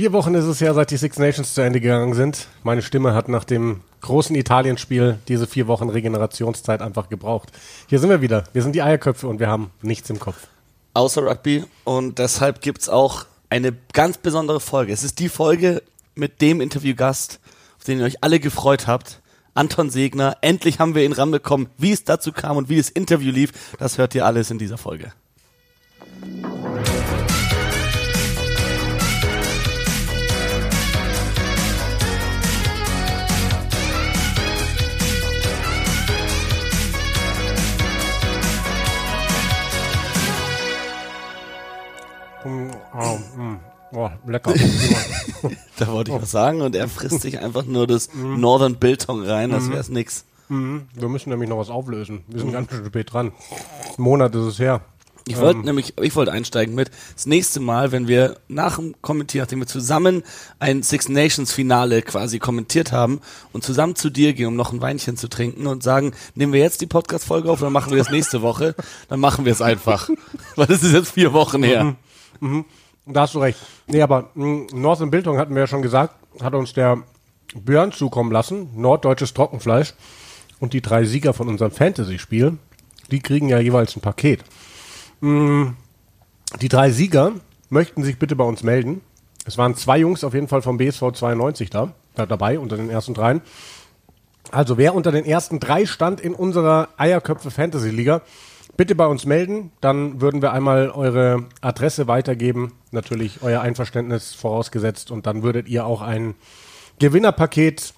[0.00, 2.46] Vier Wochen ist es ja, seit die Six Nations zu Ende gegangen sind.
[2.62, 7.50] Meine Stimme hat nach dem großen Italienspiel diese vier Wochen Regenerationszeit einfach gebraucht.
[7.86, 8.44] Hier sind wir wieder.
[8.54, 10.46] Wir sind die Eierköpfe und wir haben nichts im Kopf.
[10.94, 11.66] Außer Rugby.
[11.84, 14.90] Und deshalb gibt's auch eine ganz besondere Folge.
[14.90, 15.82] Es ist die Folge
[16.14, 17.38] mit dem Interviewgast,
[17.76, 19.20] auf den ihr euch alle gefreut habt.
[19.52, 20.38] Anton Segner.
[20.40, 21.68] Endlich haben wir ihn ranbekommen.
[21.76, 24.78] Wie es dazu kam und wie das Interview lief, das hört ihr alles in dieser
[24.78, 25.12] Folge.
[42.94, 43.60] Oh, mm,
[43.92, 44.54] oh, lecker.
[45.78, 49.50] Da wollte ich was sagen und er frisst sich einfach nur das Northern Biltong rein,
[49.50, 50.26] das wär's nix.
[50.50, 50.82] Mhm.
[50.92, 52.22] Wir müssen nämlich noch was auflösen.
[52.28, 53.32] Wir sind ganz schön spät dran.
[53.96, 54.82] Ein Monat ist es her.
[55.26, 59.44] Ich wollte nämlich, ich wollte einsteigen mit das nächste Mal, wenn wir nach dem Kommentieren,
[59.44, 60.22] nachdem wir zusammen
[60.58, 63.20] ein Six Nations Finale quasi kommentiert haben
[63.52, 66.60] und zusammen zu dir gehen, um noch ein Weinchen zu trinken und sagen, nehmen wir
[66.60, 68.74] jetzt die Podcast Folge auf oder machen wir es nächste Woche,
[69.08, 70.10] dann machen wir es einfach,
[70.56, 71.96] weil das ist jetzt vier Wochen her.
[73.06, 73.58] Da hast du recht.
[73.86, 76.98] Nee, aber mh, Northern Bildung hatten wir ja schon gesagt, hat uns der
[77.54, 79.94] Björn zukommen lassen, norddeutsches Trockenfleisch.
[80.60, 82.58] Und die drei Sieger von unserem Fantasy-Spiel,
[83.10, 84.44] die kriegen ja jeweils ein Paket.
[85.20, 85.74] Mh,
[86.60, 87.32] Die drei Sieger
[87.70, 89.00] möchten sich bitte bei uns melden.
[89.46, 92.90] Es waren zwei Jungs auf jeden Fall vom BSV 92 da, da dabei, unter den
[92.90, 93.40] ersten dreien.
[94.50, 98.20] Also wer unter den ersten drei stand in unserer Eierköpfe Fantasy Liga,
[98.80, 99.72] bitte bei uns melden.
[99.82, 102.72] Dann würden wir einmal eure Adresse weitergeben.
[102.92, 105.10] Natürlich euer Einverständnis vorausgesetzt.
[105.10, 106.34] Und dann würdet ihr auch ein
[106.98, 107.92] Gewinnerpaket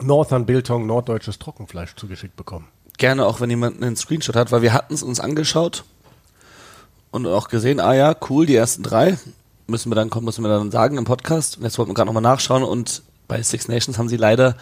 [0.00, 2.68] Northern Biltong, norddeutsches Trockenfleisch zugeschickt bekommen.
[2.96, 5.84] Gerne auch, wenn jemand einen Screenshot hat, weil wir hatten es uns angeschaut
[7.10, 9.18] und auch gesehen, ah ja, cool, die ersten drei
[9.66, 11.58] müssen wir dann kommen, müssen wir dann sagen im Podcast.
[11.58, 14.56] Und jetzt wollten wir gerade nochmal nachschauen und bei Six Nations haben sie leider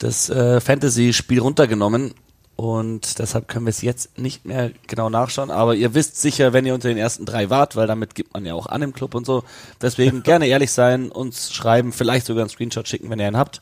[0.00, 2.12] das äh, Fantasy-Spiel runtergenommen
[2.56, 5.50] und deshalb können wir es jetzt nicht mehr genau nachschauen.
[5.50, 8.44] Aber ihr wisst sicher, wenn ihr unter den ersten drei wart, weil damit gibt man
[8.44, 9.42] ja auch an im Club und so.
[9.80, 13.60] Deswegen gerne ehrlich sein, uns schreiben, vielleicht sogar einen Screenshot schicken, wenn ihr einen habt.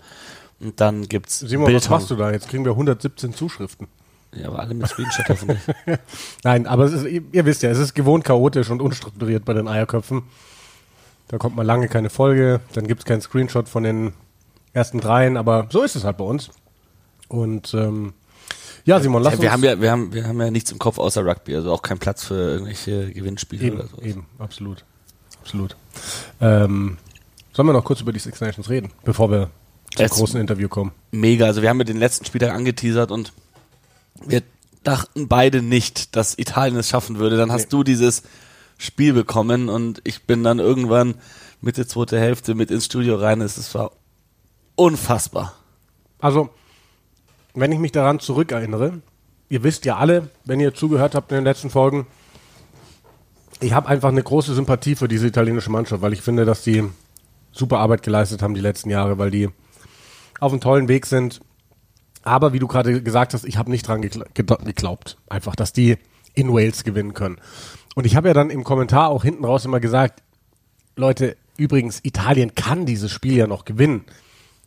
[0.58, 1.90] Und dann gibt's Simon, was Bilder.
[1.90, 2.30] machst du da?
[2.30, 3.88] Jetzt kriegen wir 117 Zuschriften.
[4.34, 5.60] Ja, aber alle mit Screenshot hoffentlich.
[6.44, 10.22] Nein, aber ist, ihr, wisst ja, es ist gewohnt chaotisch und unstrukturiert bei den Eierköpfen.
[11.28, 14.12] Da kommt mal lange keine Folge, dann gibt es keinen Screenshot von den
[14.72, 16.50] ersten dreien, aber so ist es halt bei uns.
[17.28, 18.12] Und ähm,
[18.84, 20.78] ja, Simon, lass Ja, wir uns haben ja, wir haben, wir haben ja nichts im
[20.78, 24.02] Kopf außer Rugby, also auch keinen Platz für irgendwelche Gewinnspiele eben, oder so.
[24.02, 24.84] eben, absolut,
[25.40, 25.76] absolut.
[26.40, 26.98] Ähm,
[27.52, 29.50] sollen wir noch kurz über die Six Nations reden, bevor wir
[29.96, 30.92] zum Es- großen Interview kommen?
[31.10, 33.32] Mega, also wir haben ja den letzten Spieltag angeteasert und
[34.24, 34.42] wir
[34.84, 37.36] dachten beide nicht, dass Italien es schaffen würde.
[37.36, 37.70] Dann hast Nee.
[37.70, 38.22] du dieses
[38.78, 41.16] Spiel bekommen und ich bin dann irgendwann
[41.60, 43.40] Mitte zweite Hälfte mit ins Studio rein.
[43.42, 43.92] Es war
[44.76, 45.52] unfassbar.
[46.18, 46.50] Also,
[47.54, 49.00] wenn ich mich daran zurückerinnere,
[49.48, 52.06] ihr wisst ja alle, wenn ihr zugehört habt in den letzten Folgen,
[53.60, 56.84] ich habe einfach eine große Sympathie für diese italienische Mannschaft, weil ich finde, dass die
[57.52, 59.48] super Arbeit geleistet haben die letzten Jahre, weil die
[60.38, 61.40] auf einem tollen Weg sind.
[62.22, 65.96] Aber wie du gerade gesagt hast, ich habe nicht dran geglaubt, einfach, dass die
[66.34, 67.38] in Wales gewinnen können.
[67.94, 70.22] Und ich habe ja dann im Kommentar auch hinten raus immer gesagt,
[70.96, 74.04] Leute, übrigens, Italien kann dieses Spiel ja noch gewinnen.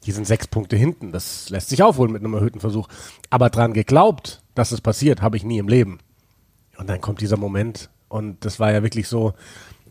[0.05, 1.11] Die sind sechs Punkte hinten.
[1.11, 2.87] Das lässt sich aufholen mit einem erhöhten Versuch.
[3.29, 5.99] Aber dran geglaubt, dass es passiert, habe ich nie im Leben.
[6.77, 7.89] Und dann kommt dieser Moment.
[8.09, 9.33] Und das war ja wirklich so,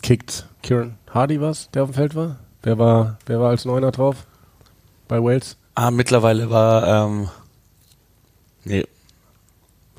[0.02, 2.38] kickt Kieran Hardy was, der auf dem Feld war?
[2.62, 4.26] Wer war, wer war als Neuner drauf?
[5.08, 5.56] Bei Wales?
[5.74, 7.28] Ah, mittlerweile war, ähm,
[8.64, 8.84] nee,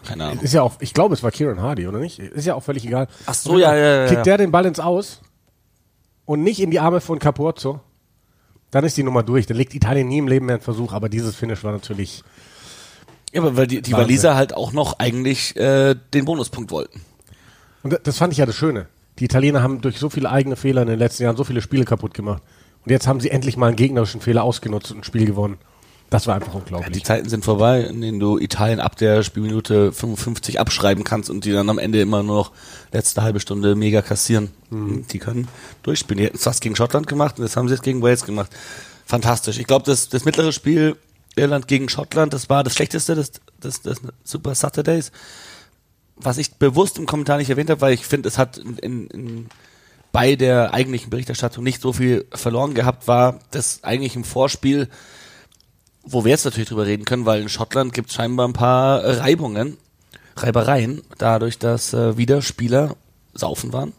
[0.03, 0.43] keine Ahnung.
[0.43, 2.19] Ist ja auch, ich glaube, es war Kieran Hardy, oder nicht?
[2.19, 3.07] Ist ja auch völlig egal.
[3.25, 5.21] Ach so, ja, ja, ja, Kickt der den Ball ins Aus
[6.25, 7.79] und nicht in die Arme von Capozzo,
[8.73, 9.45] dann ist die Nummer durch.
[9.45, 12.23] Dann legt Italien nie im Leben mehr einen Versuch, aber dieses Finish war natürlich
[13.31, 13.93] Ja, aber weil die, die.
[13.93, 17.01] Waliser halt auch noch eigentlich äh, den Bonuspunkt wollten.
[17.83, 18.87] Und das fand ich ja das Schöne.
[19.19, 21.85] Die Italiener haben durch so viele eigene Fehler in den letzten Jahren so viele Spiele
[21.85, 22.41] kaputt gemacht.
[22.83, 25.57] Und jetzt haben sie endlich mal einen gegnerischen Fehler ausgenutzt und ein Spiel gewonnen.
[26.13, 26.91] Das war einfach Ja, unglaublich.
[26.93, 31.43] die Zeiten sind vorbei, in denen du Italien ab der Spielminute 55 abschreiben kannst und
[31.43, 32.51] die dann am Ende immer nur noch
[32.91, 34.51] letzte halbe Stunde mega kassieren.
[34.69, 35.47] Die können
[35.81, 36.19] durchspielen.
[36.19, 38.51] Die hätten es fast gegen Schottland gemacht und das haben sie jetzt gegen Wales gemacht.
[39.07, 39.57] Fantastisch.
[39.57, 40.97] Ich glaube, das, das mittlere Spiel
[41.35, 43.31] Irland gegen Schottland, das war das schlechteste des,
[43.63, 45.11] des, des Super Saturdays.
[46.15, 49.07] Was ich bewusst im Kommentar nicht erwähnt habe, weil ich finde, es hat in, in,
[49.07, 49.45] in
[50.11, 54.89] bei der eigentlichen Berichterstattung nicht so viel verloren gehabt, war das eigentlich im Vorspiel
[56.03, 59.03] wo wir jetzt natürlich drüber reden können, weil in Schottland gibt es scheinbar ein paar
[59.03, 59.77] Reibungen,
[60.35, 62.95] Reibereien, dadurch, dass äh, wieder Spieler
[63.33, 63.93] saufen waren,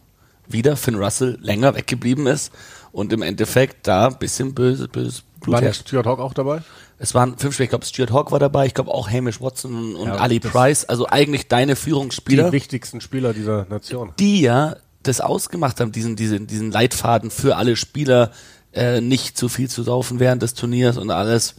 [0.47, 2.53] wieder Finn Russell länger weggeblieben ist
[2.93, 5.89] und im Endeffekt da ein bisschen böse, böse Blut War nicht herrscht.
[5.89, 6.63] Stuart Hawk auch dabei?
[6.99, 9.97] Es waren fünf Spieler, ich glaube Stuart Hawk war dabei, ich glaube auch Hamish Watson
[9.97, 14.13] und Ja, Ali Price, also eigentlich deine Die Führungsspieler, die, wichtigsten Spieler dieser Nation.
[14.21, 18.31] ja das ausgemacht haben, diesen, diesen, diesen Leitfaden für alle Spieler,
[18.73, 21.57] äh, nicht zu viel zu saufen während des Turniers und alles.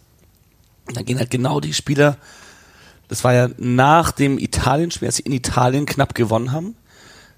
[0.93, 2.17] Dann gehen halt genau die Spieler,
[3.07, 6.75] das war ja nach dem Italien-Spiel, als sie in Italien knapp gewonnen haben.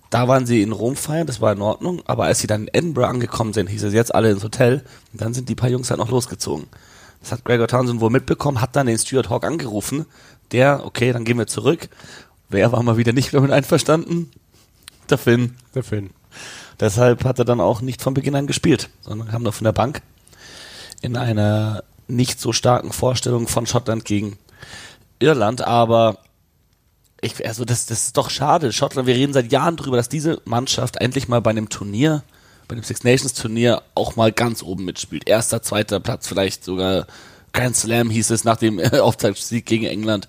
[0.09, 2.01] Da waren sie in Rom feiern, das war in Ordnung.
[2.05, 4.83] Aber als sie dann in Edinburgh angekommen sind, hieß es jetzt alle ins Hotel.
[5.11, 6.67] Und dann sind die paar Jungs halt noch losgezogen.
[7.19, 10.05] Das hat Gregor Townsend wohl mitbekommen, hat dann den Stuart Hawk angerufen.
[10.51, 11.89] Der, okay, dann gehen wir zurück.
[12.47, 14.31] Wer war mal wieder nicht damit einverstanden?
[15.09, 15.55] Der Finn.
[15.75, 16.11] Der Finn.
[16.79, 19.71] Deshalb hat er dann auch nicht von Beginn an gespielt, sondern kam noch von der
[19.73, 20.01] Bank
[21.01, 24.37] in einer nicht so starken Vorstellung von Schottland gegen
[25.19, 26.17] Irland, aber
[27.21, 28.71] ich, also das, das ist doch schade.
[28.71, 32.23] Schottland, wir reden seit Jahren drüber, dass diese Mannschaft endlich mal bei einem Turnier,
[32.67, 35.27] bei dem Six Nations Turnier auch mal ganz oben mitspielt.
[35.27, 37.07] Erster, zweiter Platz, vielleicht sogar
[37.53, 40.27] Grand Slam hieß es nach dem Auftaktsieg gegen England.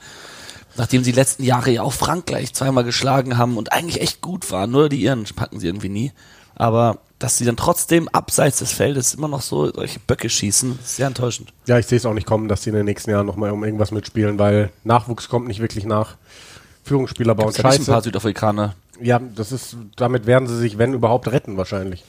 [0.77, 4.51] Nachdem sie die letzten Jahre ja auch Frankreich zweimal geschlagen haben und eigentlich echt gut
[4.51, 6.13] waren, nur die Iren packen sie irgendwie nie.
[6.55, 10.97] Aber dass sie dann trotzdem abseits des Feldes immer noch so solche Böcke schießen, ist
[10.97, 11.53] sehr enttäuschend.
[11.67, 13.65] Ja, ich sehe es auch nicht kommen, dass die in den nächsten Jahren nochmal um
[13.65, 16.17] irgendwas mitspielen, weil Nachwuchs kommt nicht wirklich nach.
[16.85, 18.05] Führungsspieler bauen Es gibt ein paar Scheiße.
[18.05, 18.75] Südafrikaner.
[19.01, 22.05] Ja, das ist, damit werden sie sich, wenn überhaupt, retten wahrscheinlich.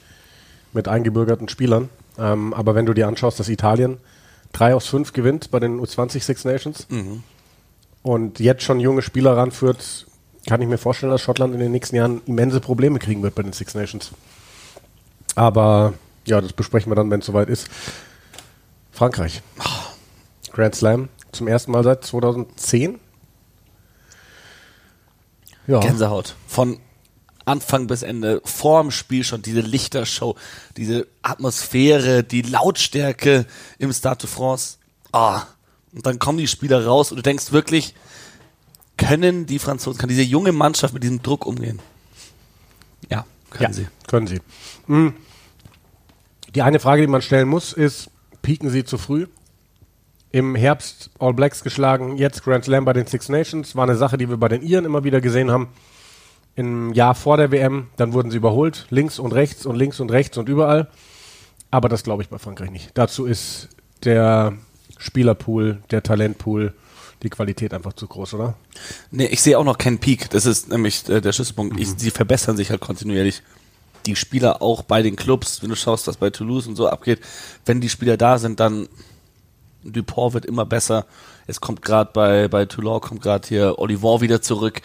[0.72, 1.88] Mit eingebürgerten Spielern.
[2.18, 3.98] Ähm, aber wenn du dir anschaust, dass Italien
[4.52, 6.86] drei aus fünf gewinnt bei den U20 Six Nations
[8.02, 10.06] und jetzt schon junge Spieler ranführt,
[10.46, 13.42] kann ich mir vorstellen, dass Schottland in den nächsten Jahren immense Probleme kriegen wird bei
[13.42, 14.10] den Six Nations.
[15.36, 15.94] Aber
[16.26, 17.68] ja, das besprechen wir dann, wenn es soweit ist.
[18.92, 19.42] Frankreich.
[20.52, 22.98] Grand Slam zum ersten Mal seit 2010.
[25.66, 25.80] Ja.
[25.80, 26.34] Gänsehaut.
[26.46, 26.80] Von
[27.44, 30.36] Anfang bis Ende, vorm Spiel schon diese Lichtershow,
[30.76, 33.46] diese Atmosphäre, die Lautstärke
[33.78, 34.78] im Stade de France.
[35.12, 35.42] Ah.
[35.92, 37.94] Und dann kommen die Spieler raus und du denkst wirklich,
[38.96, 41.80] können die Franzosen, kann diese junge Mannschaft mit diesem Druck umgehen?
[43.08, 43.88] Ja, können ja, sie.
[44.10, 44.40] Können sie.
[44.88, 45.14] Hm.
[46.56, 48.10] Die eine Frage, die man stellen muss, ist,
[48.42, 49.28] pieken sie zu früh?
[50.32, 53.76] Im Herbst All Blacks geschlagen, jetzt Grand Slam bei den Six Nations.
[53.76, 55.68] War eine Sache, die wir bei den Iren immer wieder gesehen haben.
[56.56, 60.10] Im Jahr vor der WM, dann wurden sie überholt, links und rechts und links und
[60.10, 60.88] rechts und überall.
[61.70, 62.90] Aber das glaube ich bei Frankreich nicht.
[62.94, 63.68] Dazu ist
[64.02, 64.54] der
[64.98, 66.74] Spielerpool, der Talentpool,
[67.22, 68.56] die Qualität einfach zu groß, oder?
[69.12, 70.30] Nee, ich sehe auch noch keinen Peak.
[70.30, 71.78] Das ist nämlich äh, der Schlüsselpunkt.
[71.78, 73.42] Ich, sie verbessern sich halt kontinuierlich.
[74.06, 77.20] Die Spieler auch bei den Clubs, wenn du schaust, was bei Toulouse und so abgeht,
[77.66, 78.88] wenn die Spieler da sind, dann
[79.84, 81.06] Dupont wird immer besser.
[81.46, 84.82] Es kommt gerade bei, bei Toulon, kommt gerade hier Olivon wieder zurück.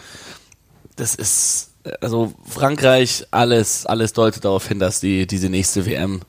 [0.96, 1.72] Das ist,
[2.02, 6.22] also Frankreich, alles, alles deutet darauf hin, dass die diese nächste WM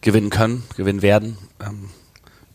[0.00, 1.38] gewinnen können, gewinnen werden.
[1.64, 1.90] Ähm,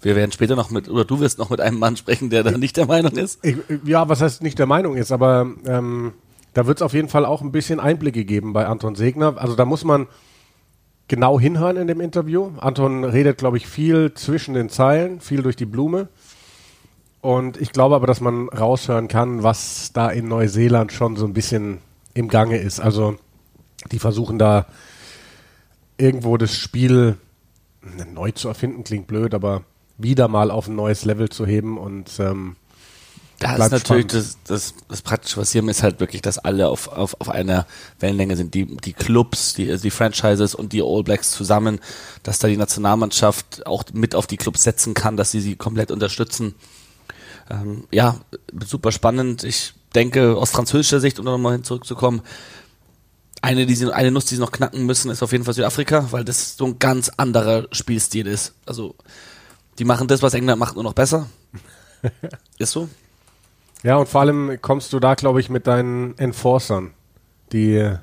[0.02, 2.52] wir werden später noch mit, oder du wirst noch mit einem Mann sprechen, der da
[2.52, 3.40] nicht der Meinung ist.
[3.44, 6.14] Ich, ja, was heißt nicht der Meinung ist, aber ähm,
[6.54, 9.36] da wird es auf jeden Fall auch ein bisschen Einblicke geben bei Anton Segner.
[9.38, 10.08] Also da muss man
[11.08, 12.52] genau hinhören in dem Interview.
[12.58, 16.10] Anton redet, glaube ich, viel zwischen den Zeilen, viel durch die Blume.
[17.22, 21.34] Und ich glaube aber, dass man raushören kann, was da in Neuseeland schon so ein
[21.34, 21.78] bisschen
[22.14, 22.80] im Gange ist.
[22.80, 23.16] Also
[23.92, 24.66] die versuchen da
[25.98, 27.18] irgendwo das Spiel
[27.82, 29.64] ne, neu zu erfinden, klingt blöd, aber
[29.98, 32.56] wieder mal auf ein neues Level zu heben und ähm,
[33.42, 36.88] Da ist natürlich das, das, das Praktische, was hier ist halt wirklich, dass alle auf,
[36.88, 37.66] auf, auf einer
[38.00, 38.54] Wellenlänge sind.
[38.54, 41.80] Die, die Clubs, die, also die Franchises und die All Blacks zusammen,
[42.22, 45.90] dass da die Nationalmannschaft auch mit auf die Clubs setzen kann, dass sie sie komplett
[45.90, 46.54] unterstützen.
[47.50, 48.20] Ähm, ja,
[48.64, 49.44] super spannend.
[49.44, 52.22] Ich denke, aus französischer Sicht, um da nochmal hin zurückzukommen,
[53.42, 56.12] eine, die sie, eine Nuss, die sie noch knacken müssen, ist auf jeden Fall Südafrika,
[56.12, 58.54] weil das so ein ganz anderer Spielstil ist.
[58.68, 58.94] Also,
[59.80, 61.28] die machen das, was England macht, nur noch besser.
[62.60, 62.88] ist so.
[63.84, 66.92] Ja, und vor allem kommst du da, glaube ich, mit deinen Enforcern,
[67.52, 67.96] die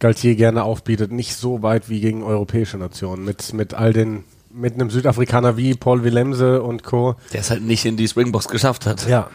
[0.00, 3.24] Galtier gerne aufbietet, nicht so weit wie gegen europäische Nationen.
[3.24, 7.16] Mit, mit all den, mit einem Südafrikaner wie Paul Willemse und Co.
[7.32, 9.08] der es halt nicht in die Springboks geschafft hat.
[9.08, 9.30] Ja.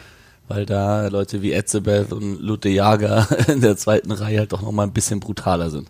[0.47, 4.87] Weil da Leute wie Etzebeth und Lute Jager in der zweiten Reihe halt doch nochmal
[4.87, 5.89] ein bisschen brutaler sind.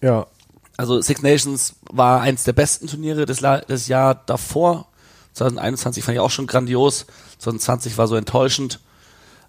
[0.00, 0.26] Ja.
[0.76, 4.88] Also Six Nations war eins der besten Turniere des, La des Jahr davor.
[5.34, 7.06] 2021 fand ich auch schon grandios.
[7.38, 8.80] 2020 war so enttäuschend.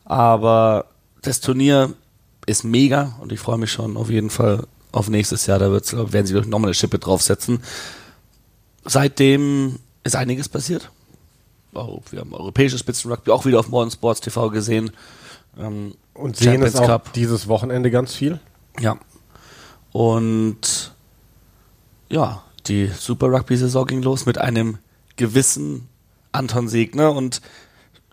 [0.03, 0.85] Aber
[1.21, 1.93] das Turnier
[2.45, 5.59] ist mega und ich freue mich schon auf jeden Fall auf nächstes Jahr.
[5.59, 7.61] Da wird's, werden sie ich, nochmal eine Schippe draufsetzen.
[8.83, 10.91] Seitdem ist einiges passiert.
[11.71, 14.91] Wir haben europäisches Spitzenrugby auch wieder auf Modern Sports TV gesehen.
[15.57, 17.13] Ähm, Und sehen es Champions auch Cup.
[17.13, 18.39] dieses Wochenende ganz viel.
[18.79, 18.97] Ja.
[19.91, 20.93] Und
[22.09, 24.77] Ja, die Super Rugby-Saison ging los mit einem
[25.15, 25.87] gewissen
[26.31, 27.41] Anton Segner und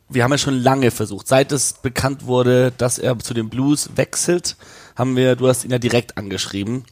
[0.08, 3.90] wir haben ja schon lange versucht, seit es bekannt wurde, dass er zu den Blues
[3.96, 4.56] wechselt,
[4.94, 6.84] haben wir, du hast ihn ja direkt angeschrieben.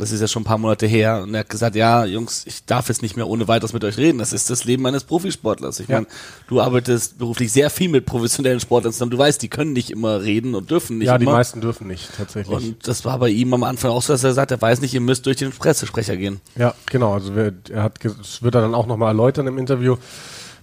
[0.00, 2.64] Das ist ja schon ein paar Monate her und er hat gesagt, ja, Jungs, ich
[2.64, 4.18] darf jetzt nicht mehr ohne weiteres mit euch reden.
[4.18, 5.78] Das ist das Leben eines Profisportlers.
[5.80, 5.96] Ich ja.
[5.96, 6.06] meine,
[6.48, 9.10] du arbeitest beruflich sehr viel mit professionellen Sportlern zusammen.
[9.10, 11.18] Du weißt, die können nicht immer reden und dürfen nicht Ja, immer.
[11.18, 12.56] die meisten dürfen nicht, tatsächlich.
[12.56, 14.94] Und das war bei ihm am Anfang auch so, dass er sagt, er weiß nicht,
[14.94, 16.40] ihr müsst durch den Pressesprecher gehen.
[16.56, 17.14] Ja, genau.
[17.14, 19.96] Also wir, er hat, das wird er dann auch nochmal erläutern im Interview.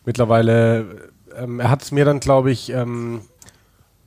[0.06, 0.86] Mittlerweile,
[1.38, 3.22] ähm, er hat es mir dann, glaube ich, ähm,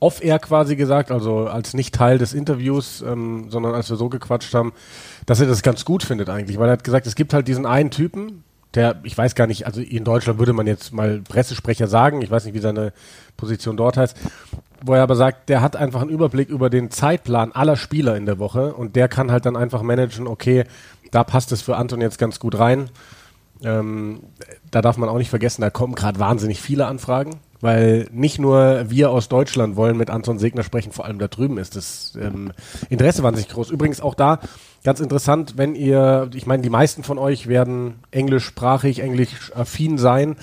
[0.01, 4.55] off-air quasi gesagt, also als nicht Teil des Interviews, ähm, sondern als wir so gequatscht
[4.55, 4.73] haben,
[5.31, 7.65] dass er das ganz gut findet eigentlich, weil er hat gesagt, es gibt halt diesen
[7.65, 8.43] einen Typen,
[8.75, 12.33] der, ich weiß gar nicht, also in Deutschland würde man jetzt mal Pressesprecher sagen, ich
[12.33, 12.93] weiß nicht, wie seine
[13.37, 14.17] Position dort heißt,
[14.85, 18.27] wo er aber sagt, der hat einfach einen Überblick über den Zeitplan aller Spieler in
[18.27, 20.65] der Woche und der kann halt dann einfach managen, okay,
[21.13, 22.91] da passt es für Anton jetzt ganz gut rein.
[23.63, 24.25] Ähm,
[24.73, 28.87] da darf man auch nicht vergessen, da kommen gerade wahnsinnig viele Anfragen weil nicht nur
[28.89, 32.53] wir aus Deutschland wollen mit Anton Segner sprechen, vor allem da drüben ist das ähm,
[32.89, 33.71] Interesse wahnsinnig groß.
[33.71, 34.41] Übrigens auch da
[34.85, 40.37] ganz interessant, wenn ihr, ich meine, die meisten von euch werden englischsprachig, englisch affin sein.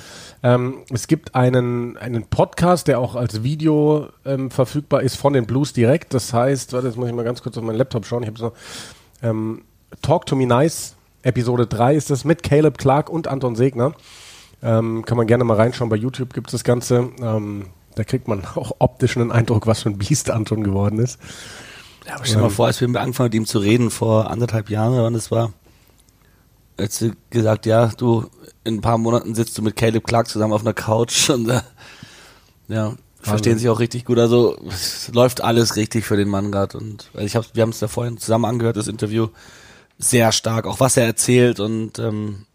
[0.43, 5.45] Ähm, es gibt einen, einen Podcast, der auch als Video ähm, verfügbar ist von den
[5.45, 6.13] Blues direkt.
[6.13, 8.23] Das heißt, warte, jetzt muss ich mal ganz kurz auf meinen Laptop schauen.
[8.23, 8.53] Ich habe so
[9.23, 9.63] ähm,
[10.01, 13.93] Talk to Me Nice, Episode 3 ist das mit Caleb Clark und Anton Segner.
[14.61, 15.89] Ähm, kann man gerne mal reinschauen.
[15.89, 17.09] Bei YouTube gibt es das Ganze.
[17.21, 21.19] Ähm, da kriegt man auch optisch einen Eindruck, was für ein Biest Anton geworden ist.
[22.07, 24.69] Ja, aber stell dir mal vor, als wir angefangen mit ihm zu reden vor anderthalb
[24.69, 25.51] Jahren, wann das war,
[26.77, 28.29] als du gesagt, ja, du,
[28.63, 31.61] in ein paar Monaten sitzt du mit Caleb Clark zusammen auf einer Couch und äh,
[32.69, 34.19] ja, verstehen sich auch richtig gut.
[34.19, 37.71] Also es läuft alles richtig für den Mann gerade und also ich hab, wir haben
[37.71, 39.27] es da vorhin zusammen angehört, das Interview
[39.97, 42.45] sehr stark, auch was er erzählt und ähm,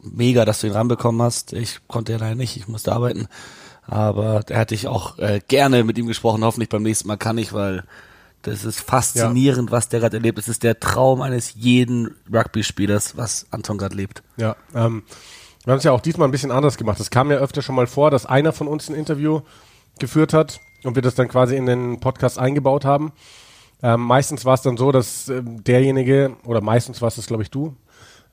[0.00, 1.52] mega, dass du ihn ranbekommen hast.
[1.52, 3.28] Ich konnte ja leider nicht, ich musste arbeiten.
[3.86, 6.42] Aber da hätte ich auch äh, gerne mit ihm gesprochen.
[6.42, 7.84] Hoffentlich beim nächsten Mal kann ich, weil
[8.44, 9.76] das ist faszinierend, ja.
[9.76, 10.38] was der gerade erlebt.
[10.38, 14.22] Es ist der Traum eines jeden Rugby-Spielers, was Anton gerade lebt.
[14.36, 15.02] Ja, ähm,
[15.64, 17.00] wir haben es ja auch diesmal ein bisschen anders gemacht.
[17.00, 19.40] Es kam ja öfter schon mal vor, dass einer von uns ein Interview
[19.98, 23.12] geführt hat und wir das dann quasi in den Podcast eingebaut haben.
[23.82, 27.42] Ähm, meistens war es dann so, dass äh, derjenige, oder meistens war es das, glaube
[27.42, 27.74] ich, du,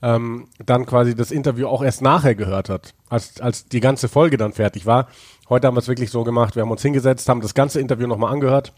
[0.02, 4.38] ähm, dann quasi das Interview auch erst nachher gehört hat, als, als die ganze Folge
[4.38, 5.08] dann fertig war.
[5.48, 8.08] Heute haben wir es wirklich so gemacht, wir haben uns hingesetzt, haben das ganze Interview
[8.08, 8.74] nochmal angehört.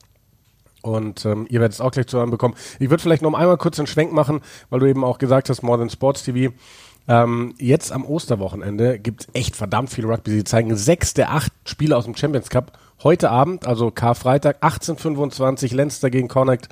[0.84, 2.56] Und ähm, ihr werdet es auch gleich zu hören bekommen.
[2.78, 5.64] Ich würde vielleicht noch einmal kurz einen Schwenk machen, weil du eben auch gesagt hast,
[5.64, 6.54] More Than Sports TV.
[7.08, 10.32] Ähm, jetzt am Osterwochenende gibt es echt verdammt viel Rugby.
[10.32, 15.76] Sie zeigen sechs der acht Spiele aus dem Champions Cup heute Abend, also Karfreitag, 18.25
[15.76, 16.70] Leinster gegen Connacht,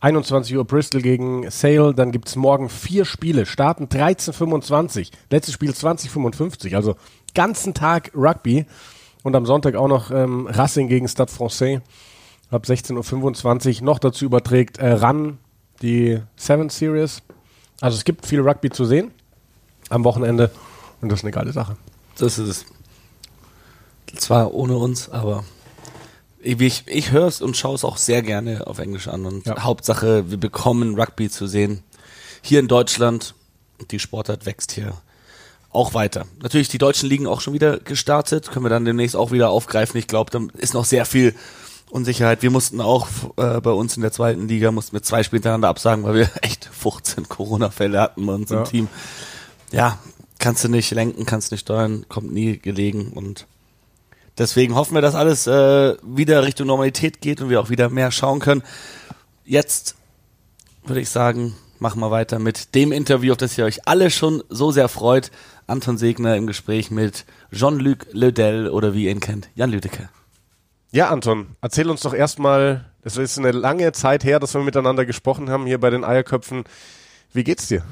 [0.00, 6.74] 21 Uhr Bristol gegen Sale, dann gibt's morgen vier Spiele, starten 13.25, letztes Spiel 20.55,
[6.74, 6.96] also
[7.34, 8.64] ganzen Tag Rugby
[9.22, 11.80] und am Sonntag auch noch ähm, Racing gegen Stade Francais
[12.50, 15.38] ab 16.25 Uhr, noch dazu überträgt äh, RAN
[15.82, 17.22] die Seven Series.
[17.80, 19.12] Also es gibt viel Rugby zu sehen
[19.90, 20.50] am Wochenende
[21.00, 21.76] und das ist eine geile Sache.
[22.18, 22.66] Das ist es.
[24.16, 25.44] Zwar ohne uns, aber
[26.40, 29.26] ich, ich höre es und schaue es auch sehr gerne auf Englisch an.
[29.26, 29.62] Und ja.
[29.62, 31.82] Hauptsache, wir bekommen Rugby zu sehen.
[32.42, 33.34] Hier in Deutschland.
[33.92, 34.94] Die Sportart wächst hier
[35.70, 36.26] auch weiter.
[36.42, 38.50] Natürlich die deutschen Ligen auch schon wieder gestartet.
[38.50, 39.98] Können wir dann demnächst auch wieder aufgreifen.
[39.98, 41.34] Ich glaube, da ist noch sehr viel
[41.90, 42.42] Unsicherheit.
[42.42, 45.68] Wir mussten auch äh, bei uns in der zweiten Liga mussten wir zwei Spiele hintereinander
[45.68, 48.58] absagen, weil wir echt 15 Corona-Fälle hatten bei uns ja.
[48.58, 48.88] im Team.
[49.72, 49.98] Ja,
[50.38, 53.46] kannst du nicht lenken, kannst nicht steuern, kommt nie gelegen und
[54.38, 58.12] Deswegen hoffen wir, dass alles äh, wieder Richtung Normalität geht und wir auch wieder mehr
[58.12, 58.62] schauen können.
[59.44, 59.96] Jetzt
[60.84, 64.44] würde ich sagen, machen wir weiter mit dem Interview, auf das ihr euch alle schon
[64.48, 65.32] so sehr freut.
[65.66, 70.08] Anton Segner im Gespräch mit Jean-Luc Ledel oder wie ihr ihn kennt, Jan Lüdecke.
[70.90, 75.04] Ja, Anton, erzähl uns doch erstmal, es ist eine lange Zeit her, dass wir miteinander
[75.04, 76.64] gesprochen haben hier bei den Eierköpfen.
[77.32, 77.82] Wie geht's dir?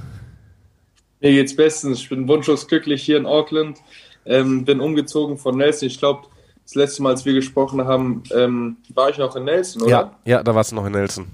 [1.20, 2.00] Mir geht's bestens.
[2.00, 3.78] Ich bin wunschlos glücklich hier in Auckland.
[4.24, 5.88] Ähm, bin umgezogen von Nelson.
[5.88, 6.26] Ich glaube,
[6.64, 9.90] das letzte Mal, als wir gesprochen haben, ähm, war ich noch in Nelson, oder?
[9.90, 11.26] Ja, ja da warst du noch in Nelson.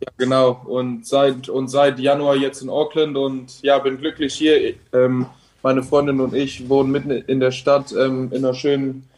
[0.00, 0.62] Ja, genau.
[0.66, 4.74] Und seit, und seit Januar jetzt in Auckland und ja, bin glücklich hier.
[4.92, 5.26] Ähm,
[5.62, 9.08] meine Freundin und ich wohnen mitten in der Stadt ähm, in, einer schönen,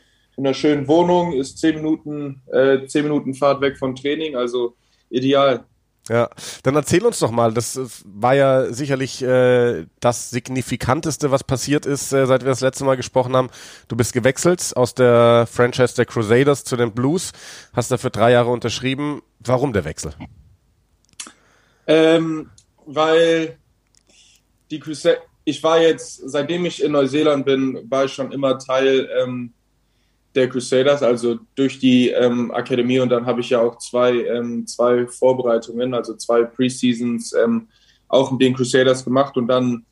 [0.41, 4.75] in einer schönen Wohnung, ist zehn Minuten, äh, zehn Minuten Fahrt weg vom Training, also
[5.11, 5.65] ideal.
[6.09, 6.31] Ja,
[6.63, 12.15] dann erzähl uns doch mal, das war ja sicherlich äh, das Signifikanteste, was passiert ist,
[12.15, 13.51] äh, seit wir das letzte Mal gesprochen haben.
[13.89, 17.33] Du bist gewechselt aus der Franchise der Crusaders zu den Blues,
[17.75, 19.21] hast dafür drei Jahre unterschrieben.
[19.41, 20.15] Warum der Wechsel?
[21.87, 22.49] Ähm,
[22.87, 23.59] weil
[24.71, 29.07] die Crusaders, ich war jetzt, seitdem ich in Neuseeland bin, war ich schon immer Teil
[29.23, 29.53] ähm,
[30.35, 34.67] der Crusaders, also durch die ähm, Akademie und dann habe ich ja auch zwei, ähm,
[34.67, 37.69] zwei Vorbereitungen, also zwei Preseasons ähm,
[38.09, 39.85] auch mit den Crusaders gemacht und dann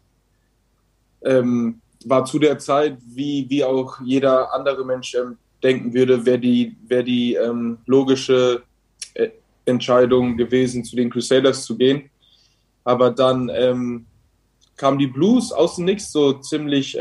[1.23, 6.38] ähm, war zu der Zeit, wie, wie auch jeder andere Mensch ähm, denken würde, wäre
[6.38, 8.62] die, wär die ähm, logische
[9.14, 9.30] äh,
[9.64, 12.11] Entscheidung gewesen, zu den Crusaders zu gehen.
[12.85, 14.07] Aber dann
[14.78, 16.97] kam die Blues aus dem Nix so ziemlich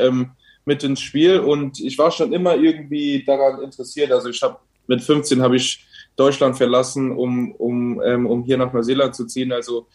[0.68, 4.12] mit ins Spiel und ich war schon immer irgendwie daran interessiert.
[4.12, 8.74] Also ich habe mit 15 habe ich Deutschland verlassen, um, um, ähm, um hier nach
[8.74, 9.54] Neuseeland zu ziehen.
[9.54, 9.88] Also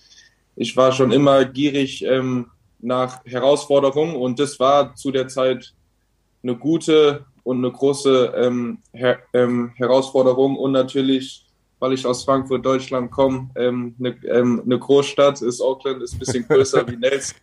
[0.57, 2.47] ich war schon immer gierig ähm,
[2.81, 5.75] nach Herausforderungen und das war zu der Zeit
[6.43, 11.45] eine gute und eine große ähm, Her ähm, Herausforderung und natürlich,
[11.81, 16.19] weil ich aus Frankfurt, Deutschland komme, ähm, eine, ähm, eine Großstadt ist Auckland, ist ein
[16.19, 17.37] bisschen größer wie Nelson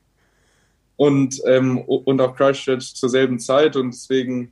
[0.99, 3.77] und, ähm, und auch Christchurch zur selben Zeit.
[3.77, 4.51] Und deswegen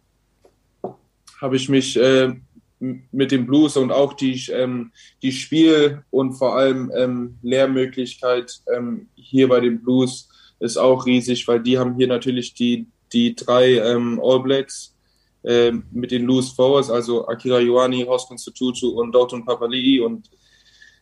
[1.41, 2.35] habe ich mich äh,
[2.79, 9.09] mit dem Blues und auch die, ähm, die Spiel- und vor allem ähm, Lehrmöglichkeit ähm,
[9.15, 10.29] hier bei den Blues
[10.61, 14.95] ist auch riesig, weil die haben hier natürlich die, die drei ähm, All Blacks
[15.43, 20.01] äh, mit den Loose Forwards, also Akira Ioani, Hoskins Tutu und Dalton Papali'i.
[20.01, 20.29] Und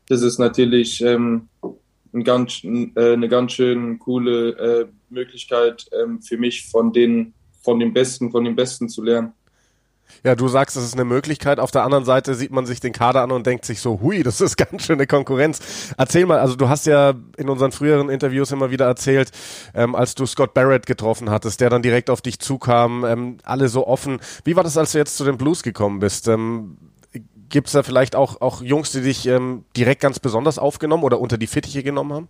[0.07, 1.49] das ist natürlich ähm,
[2.15, 7.79] ein ganz, äh, eine ganz schön coole äh, Möglichkeit ähm, für mich von den, von
[7.79, 9.33] den Besten, von den Besten zu lernen.
[10.23, 11.59] Ja, du sagst, das ist eine Möglichkeit.
[11.59, 14.23] Auf der anderen Seite sieht man sich den Kader an und denkt sich so, hui,
[14.23, 15.93] das ist ganz schön eine Konkurrenz.
[15.97, 19.31] Erzähl mal, also du hast ja in unseren früheren Interviews immer wieder erzählt,
[19.73, 23.67] ähm, als du Scott Barrett getroffen hattest, der dann direkt auf dich zukam, ähm, alle
[23.67, 24.19] so offen.
[24.43, 26.27] Wie war das, als du jetzt zu den Blues gekommen bist?
[26.27, 26.77] Ähm,
[27.49, 31.19] Gibt es da vielleicht auch, auch Jungs, die dich ähm, direkt ganz besonders aufgenommen oder
[31.19, 32.27] unter die Fittiche genommen haben?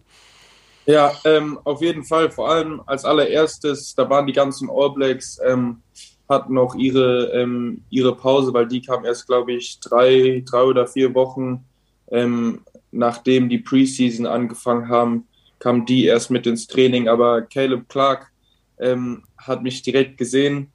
[0.86, 2.32] Ja, ähm, auf jeden Fall.
[2.32, 5.82] Vor allem als allererstes, da waren die ganzen All Blacks, ähm,
[6.30, 10.88] hatten noch ihre, ähm, ihre Pause, weil die kam erst, glaube ich, drei, drei oder
[10.88, 11.66] vier Wochen
[12.12, 15.28] ähm, nachdem die Preseason angefangen haben,
[15.60, 17.08] kam die erst mit ins Training.
[17.08, 18.32] Aber Caleb Clark
[18.80, 20.72] ähm, hat mich direkt gesehen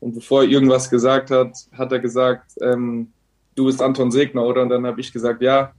[0.00, 3.12] und bevor er irgendwas gesagt hat, hat er gesagt, ähm,
[3.54, 4.62] du bist Anton Segner, oder?
[4.62, 5.72] Und dann habe ich gesagt, ja.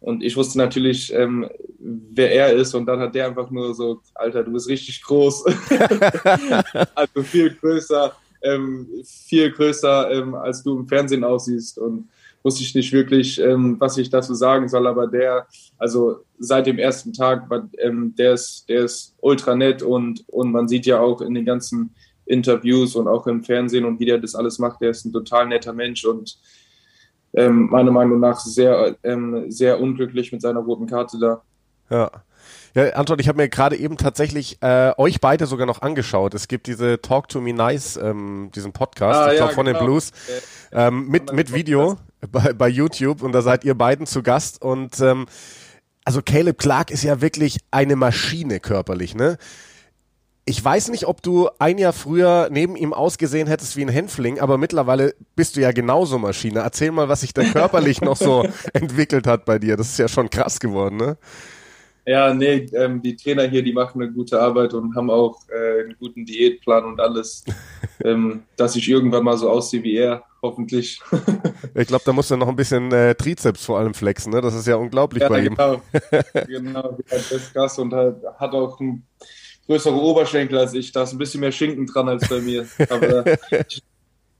[0.00, 2.74] Und ich wusste natürlich, ähm, wer er ist.
[2.74, 5.44] Und dann hat der einfach nur so, Alter, du bist richtig groß.
[6.94, 11.78] also viel größer, ähm, viel größer, ähm, als du im Fernsehen aussiehst.
[11.78, 12.08] Und
[12.42, 14.86] wusste ich nicht wirklich, ähm, was ich dazu sagen soll.
[14.86, 15.46] Aber der,
[15.78, 19.82] also seit dem ersten Tag, ähm, der, ist, der ist ultra nett.
[19.82, 21.94] Und, und man sieht ja auch in den ganzen
[22.26, 25.46] Interviews und auch im Fernsehen und wie der das alles macht, der ist ein total
[25.46, 26.38] netter Mensch und
[27.36, 31.42] ähm, meiner Meinung nach sehr, ähm, sehr unglücklich mit seiner roten Karte da.
[31.90, 32.10] Ja.
[32.74, 36.34] Ja, Anton, ich habe mir gerade eben tatsächlich äh, euch beide sogar noch angeschaut.
[36.34, 39.78] Es gibt diese Talk to Me Nice, ähm, diesen Podcast, ah, ich ja, von genau.
[39.78, 40.12] den Blues,
[40.72, 41.96] ähm, mit, mit Video
[42.30, 45.24] bei, bei YouTube und da seid ihr beiden zu Gast und ähm,
[46.04, 49.38] also Caleb Clark ist ja wirklich eine Maschine körperlich, ne?
[50.48, 54.38] Ich weiß nicht, ob du ein Jahr früher neben ihm ausgesehen hättest wie ein Hänfling,
[54.38, 56.60] aber mittlerweile bist du ja genauso Maschine.
[56.60, 59.76] Erzähl mal, was sich da körperlich noch so entwickelt hat bei dir.
[59.76, 61.18] Das ist ja schon krass geworden, ne?
[62.06, 65.80] Ja, nee, ähm, die Trainer hier, die machen eine gute Arbeit und haben auch äh,
[65.82, 67.44] einen guten Diätplan und alles,
[68.04, 71.00] ähm, dass ich irgendwann mal so aussehe wie er, hoffentlich.
[71.74, 74.40] ich glaube, da musst du noch ein bisschen äh, Trizeps vor allem flexen, ne?
[74.40, 75.74] Das ist ja unglaublich ja, bei genau.
[75.74, 75.80] ihm.
[76.46, 79.04] genau, das ist krass und hat, hat auch ein
[79.66, 80.92] größere Oberschenkel als ich.
[80.92, 82.66] Da ist ein bisschen mehr Schinken dran als bei mir.
[82.88, 83.24] Aber,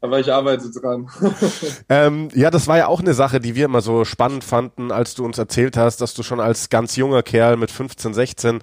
[0.00, 1.08] aber ich arbeite dran.
[1.88, 5.14] ähm, ja, das war ja auch eine Sache, die wir immer so spannend fanden, als
[5.14, 8.60] du uns erzählt hast, dass du schon als ganz junger Kerl mit 15, 16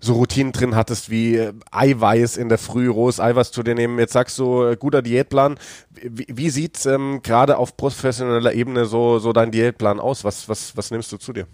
[0.00, 3.98] so Routinen drin hattest wie äh, Eiweiß in der Früh, rohes Eiweiß zu dir nehmen.
[3.98, 5.56] Jetzt sagst du, äh, guter Diätplan.
[5.90, 10.22] Wie, wie sieht ähm, gerade auf professioneller Ebene so, so dein Diätplan aus?
[10.24, 11.46] Was, was, was nimmst du zu dir?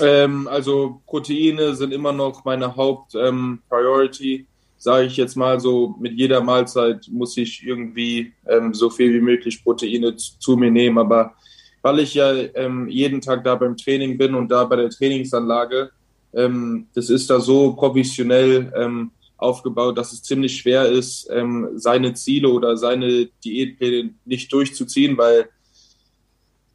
[0.00, 5.94] Ähm, also Proteine sind immer noch meine Haupt-Priority, ähm, sage ich jetzt mal so.
[6.00, 10.70] Mit jeder Mahlzeit muss ich irgendwie ähm, so viel wie möglich Proteine zu, zu mir
[10.70, 10.98] nehmen.
[10.98, 11.34] Aber
[11.82, 15.90] weil ich ja ähm, jeden Tag da beim Training bin und da bei der Trainingsanlage,
[16.32, 21.28] ähm, das ist da so professionell ähm, aufgebaut, dass es ziemlich schwer ist,
[21.74, 25.50] seine Ziele oder seine Diätpläne nicht durchzuziehen, weil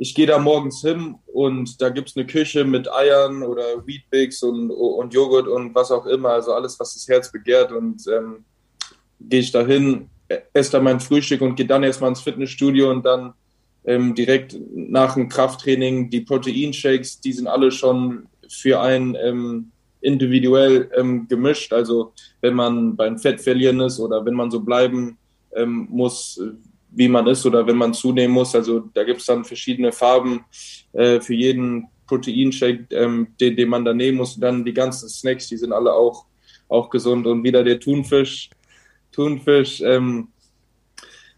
[0.01, 4.41] ich gehe da morgens hin und da gibt es eine Küche mit Eiern oder Wheatbix
[4.43, 7.73] und, und Joghurt und was auch immer, also alles, was das Herz begehrt.
[7.73, 8.45] Und ähm,
[9.19, 10.09] gehe ich da hin,
[10.53, 13.33] esse da mein Frühstück und gehe dann erstmal ins Fitnessstudio und dann
[13.83, 20.89] ähm, direkt nach dem Krafttraining die Proteinshakes, die sind alle schon für einen ähm, individuell
[20.95, 21.73] ähm, gemischt.
[21.73, 25.17] Also wenn man beim Fett verlieren ist oder wenn man so bleiben
[25.53, 26.41] ähm, muss,
[26.91, 28.55] wie man ist oder wenn man zunehmen muss.
[28.55, 30.45] Also da gibt es dann verschiedene Farben
[30.93, 34.35] äh, für jeden Proteinshake, ähm, den, den man da nehmen muss.
[34.35, 36.25] Und dann die ganzen Snacks, die sind alle auch,
[36.67, 37.27] auch gesund.
[37.27, 38.49] Und wieder der Thunfisch.
[39.11, 40.29] Thunfisch, ähm,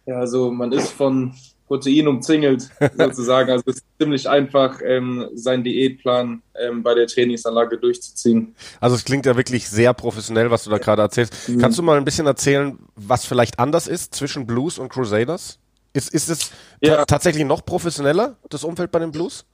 [0.05, 1.33] ja, also man ist von
[1.71, 3.49] Protein umzingelt, sozusagen.
[3.49, 8.53] Also es ist ziemlich einfach, ähm, seinen Diätplan ähm, bei der Trainingsanlage durchzuziehen.
[8.81, 11.47] Also es klingt ja wirklich sehr professionell, was du da gerade erzählst.
[11.47, 11.59] Mhm.
[11.59, 15.59] Kannst du mal ein bisschen erzählen, was vielleicht anders ist zwischen Blues und Crusaders?
[15.93, 17.05] Ist, ist es ja.
[17.05, 19.45] tatsächlich noch professioneller, das Umfeld bei den Blues?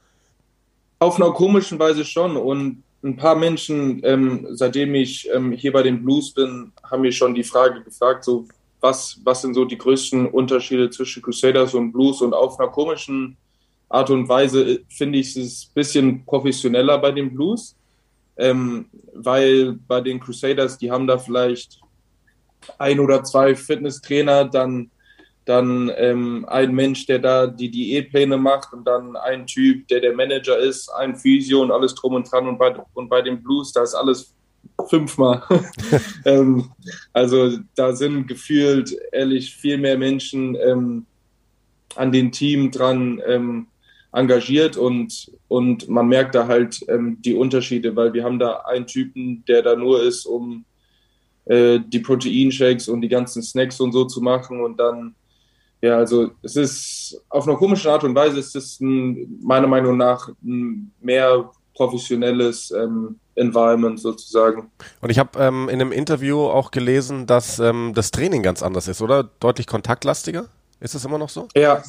[0.98, 2.36] Auf einer komischen Weise schon.
[2.36, 7.12] Und ein paar Menschen, ähm, seitdem ich ähm, hier bei den Blues bin, haben mir
[7.12, 8.48] schon die Frage gefragt, so
[8.80, 12.22] was, was sind so die größten Unterschiede zwischen Crusaders und Blues?
[12.22, 13.38] Und auf einer komischen
[13.90, 17.76] Art und Weise äh, finde ich es ein bisschen professioneller bei den Blues,
[18.38, 21.80] ähm, weil bei den Crusaders, die haben da vielleicht
[22.78, 24.92] ein oder zwei Fitnesstrainer, dann,
[25.46, 30.14] dann ähm, ein Mensch, der da die Diätpläne macht und dann ein Typ, der der
[30.14, 33.72] Manager ist, ein Physio und alles drum und dran und bei, und bei den Blues,
[33.72, 34.36] da ist alles
[34.90, 35.44] fünfmal.
[36.26, 36.70] ähm,
[37.14, 41.06] also da sind gefühlt ehrlich viel mehr Menschen ähm,
[41.96, 43.68] an den Team dran ähm,
[44.12, 48.88] engagiert und, und man merkt da halt ähm, die Unterschiede, weil wir haben da einen
[48.88, 50.66] Typen, der da nur ist, um
[51.46, 55.16] äh, die Proteinshakes und die ganzen Snacks und so zu machen und dann
[55.80, 59.96] ja, also es ist auf eine komische Art und Weise ist es ein, meiner Meinung
[59.96, 64.72] nach ein mehr professionelles ähm, Environment sozusagen.
[65.02, 68.88] Und ich habe ähm, in einem Interview auch gelesen, dass ähm, das Training ganz anders
[68.88, 69.24] ist, oder?
[69.40, 70.48] Deutlich kontaktlastiger?
[70.80, 71.48] Ist das immer noch so?
[71.56, 71.84] Ja,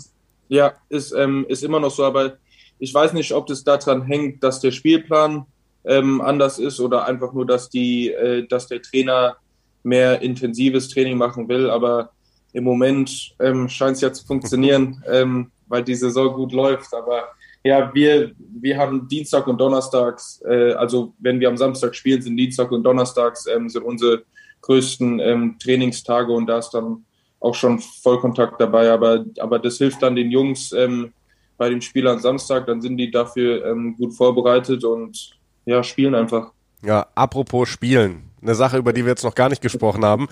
[0.48, 2.38] ja, ist, ähm, ist immer noch so, aber
[2.78, 5.46] ich weiß nicht, ob das daran hängt, dass der Spielplan
[5.84, 9.36] ähm, anders ist oder einfach nur, dass die, äh, dass der Trainer
[9.82, 12.10] mehr intensives Training machen will, aber
[12.52, 17.28] im Moment ähm, scheint es ja zu funktionieren, ähm, weil die Saison gut läuft, aber
[17.68, 22.38] ja, wir, wir haben Dienstag und Donnerstags, äh, also wenn wir am Samstag spielen, sind
[22.38, 24.22] Dienstag und Donnerstags ähm, sind unsere
[24.62, 27.04] größten ähm, Trainingstage und da ist dann
[27.40, 28.90] auch schon Vollkontakt dabei.
[28.90, 31.12] Aber, aber das hilft dann den Jungs ähm,
[31.58, 36.14] bei dem Spiel am Samstag, dann sind die dafür ähm, gut vorbereitet und ja, spielen
[36.14, 36.52] einfach.
[36.82, 40.26] Ja, apropos Spielen, eine Sache, über die wir jetzt noch gar nicht gesprochen haben.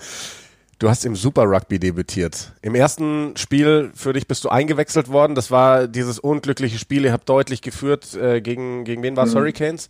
[0.79, 2.51] Du hast im Super Rugby debütiert.
[2.61, 5.33] Im ersten Spiel für dich bist du eingewechselt worden.
[5.33, 7.03] Das war dieses unglückliche Spiel.
[7.03, 9.33] Ihr habt deutlich geführt äh, gegen gegen wen war es?
[9.33, 9.39] Mhm.
[9.39, 9.87] Hurricanes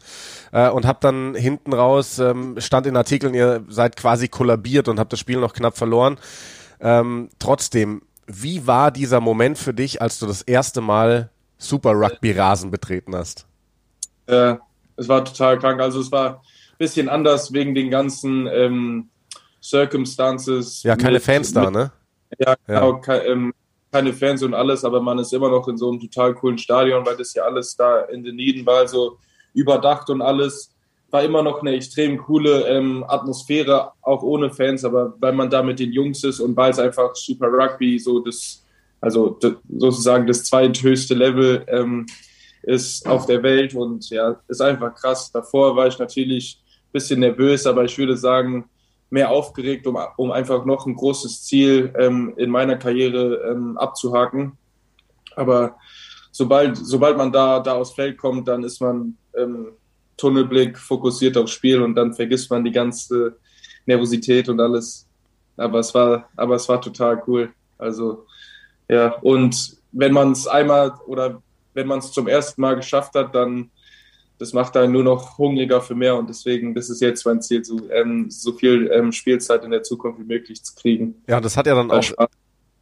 [0.54, 4.97] äh, und habt dann hinten raus ähm, stand in Artikeln, ihr seid quasi kollabiert und
[4.97, 6.17] habt das Spiel noch knapp verloren.
[6.80, 12.32] Ähm, trotzdem, wie war dieser Moment für dich, als du das erste Mal Super Rugby
[12.32, 13.45] Rasen betreten hast?
[14.28, 14.56] Äh,
[14.95, 15.82] es war total krank.
[15.82, 19.10] Also es war ein bisschen anders wegen den ganzen ähm,
[19.70, 20.84] Circumstances.
[20.84, 21.92] Ja, keine mit, Fans da, ne?
[22.40, 23.00] Ja, genau, ja.
[23.00, 23.54] Ke ähm,
[23.92, 27.06] keine Fans und alles, aber man ist immer noch in so einem total coolen Stadion,
[27.06, 29.18] weil das ja alles da in den Nieden war, so
[29.54, 30.74] überdacht und alles.
[31.10, 35.64] War immer noch eine extrem coole ähm, Atmosphäre, auch ohne Fans, aber weil man da
[35.64, 38.66] mit den Jungs ist und weil es einfach Super Rugby so das,
[39.00, 42.06] also sozusagen das zweithöchste Level ähm,
[42.64, 45.32] ist auf der Welt und ja, ist einfach krass.
[45.32, 48.70] Davor war ich natürlich ein bisschen nervös, aber ich würde sagen,
[49.10, 54.58] mehr aufgeregt, um, um einfach noch ein großes Ziel ähm, in meiner Karriere ähm, abzuhaken.
[55.36, 55.78] Aber
[56.32, 59.70] sobald, sobald man da, da aufs Feld kommt, dann ist man ähm,
[60.17, 63.38] Tunnelblick fokussiert aufs Spiel und dann vergisst man die ganze
[63.86, 65.08] Nervosität und alles.
[65.56, 67.54] Aber es war, aber es war total cool.
[67.78, 68.26] Also,
[68.89, 71.41] ja, und wenn man es einmal oder
[71.74, 73.70] wenn man es zum ersten Mal geschafft hat, dann
[74.39, 77.65] das macht einen nur noch hungriger für mehr und deswegen, das ist jetzt mein Ziel,
[77.65, 81.21] so, ähm, so viel ähm, Spielzeit in der Zukunft wie möglich zu kriegen.
[81.28, 82.04] Ja, das hat ja dann auch,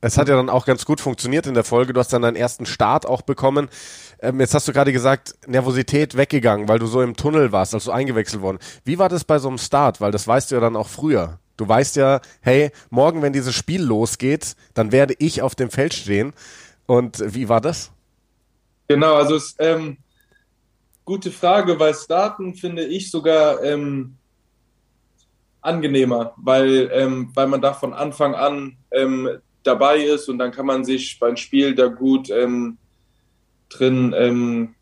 [0.01, 1.93] es hat ja dann auch ganz gut funktioniert in der Folge.
[1.93, 3.69] Du hast dann deinen ersten Start auch bekommen.
[4.19, 7.91] Ähm, jetzt hast du gerade gesagt, Nervosität weggegangen, weil du so im Tunnel warst, also
[7.91, 8.59] eingewechselt worden.
[8.83, 10.01] Wie war das bei so einem Start?
[10.01, 11.39] Weil das weißt du ja dann auch früher.
[11.57, 15.93] Du weißt ja, hey, morgen, wenn dieses Spiel losgeht, dann werde ich auf dem Feld
[15.93, 16.33] stehen.
[16.85, 17.91] Und wie war das?
[18.87, 19.97] Genau, also es, ähm,
[21.05, 24.17] Gute Frage, weil Starten finde ich sogar ähm,
[25.61, 29.29] angenehmer, weil, ähm, weil man da von Anfang an ähm,
[29.61, 32.79] dabei ist und dann kann man sich beim Spiel da gut ähm,
[33.69, 34.75] drin ähm,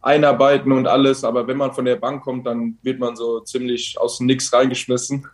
[0.00, 1.22] einarbeiten und alles.
[1.22, 4.52] Aber wenn man von der Bank kommt, dann wird man so ziemlich aus dem Nix
[4.52, 5.26] reingeschmissen.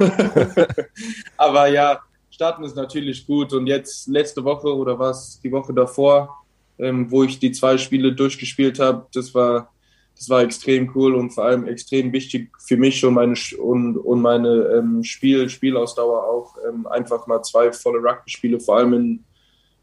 [1.36, 3.52] Aber ja, starten ist natürlich gut.
[3.52, 6.44] Und jetzt letzte Woche oder was, die Woche davor,
[6.78, 9.72] ähm, wo ich die zwei Spiele durchgespielt habe, das war
[10.18, 14.20] das war extrem cool und vor allem extrem wichtig für mich und meine und, und
[14.20, 19.24] meine ähm, Spiel, Spielausdauer auch ähm, einfach mal zwei volle Rugby-Spiele, vor allem in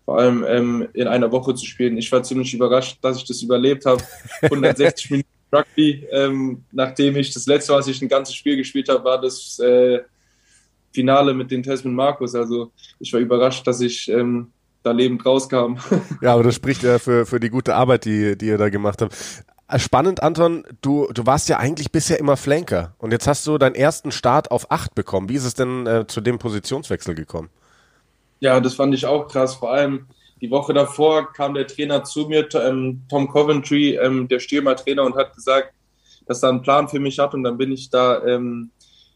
[0.04, 1.98] vor allem ähm, in einer Woche zu spielen.
[1.98, 4.04] Ich war ziemlich überrascht, dass ich das überlebt habe.
[4.42, 9.04] 160 Minuten Rugby, ähm, nachdem ich das letzte, was ich ein ganzes Spiel gespielt habe,
[9.04, 10.02] war das äh,
[10.94, 12.36] Finale mit den Tasman Markus.
[12.36, 14.52] Also ich war überrascht, dass ich ähm,
[14.84, 15.78] da lebend rauskam.
[16.22, 19.02] Ja, aber das spricht ja für, für die gute Arbeit, die, die ihr da gemacht
[19.02, 19.16] habt.
[19.68, 23.58] Äh, spannend, Anton, du, du warst ja eigentlich bisher immer Flanker und jetzt hast du
[23.58, 25.30] deinen ersten Start auf 8 bekommen.
[25.30, 27.50] Wie ist es denn äh, zu dem Positionswechsel gekommen?
[28.40, 29.56] Ja, das fand ich auch krass.
[29.56, 30.08] Vor allem
[30.42, 35.16] die Woche davor kam der Trainer zu mir, ähm, Tom Coventry, ähm, der Stürmer-Trainer, und
[35.16, 35.74] hat gesagt,
[36.28, 37.34] dass er einen Plan für mich hat.
[37.34, 38.70] Und dann bin ich da ähm,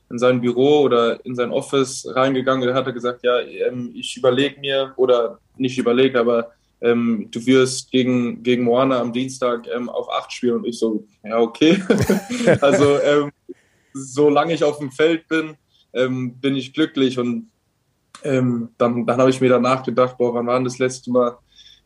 [0.10, 2.68] in sein Büro oder in sein Office reingegangen.
[2.68, 7.46] Da hat er gesagt, ja, ähm, ich überlege mir, oder nicht überlegt, aber ähm, du
[7.46, 10.58] wirst gegen, gegen Moana am Dienstag ähm, auf 8 spielen.
[10.58, 11.82] Und ich so, ja, okay.
[12.62, 13.32] also, ähm,
[13.94, 15.58] solange ich auf dem Feld bin,
[15.94, 17.20] ähm, bin ich glücklich.
[17.20, 17.50] Und
[18.24, 21.38] ähm, dann, dann habe ich mir danach gedacht, boah, wann war denn das letzte Mal,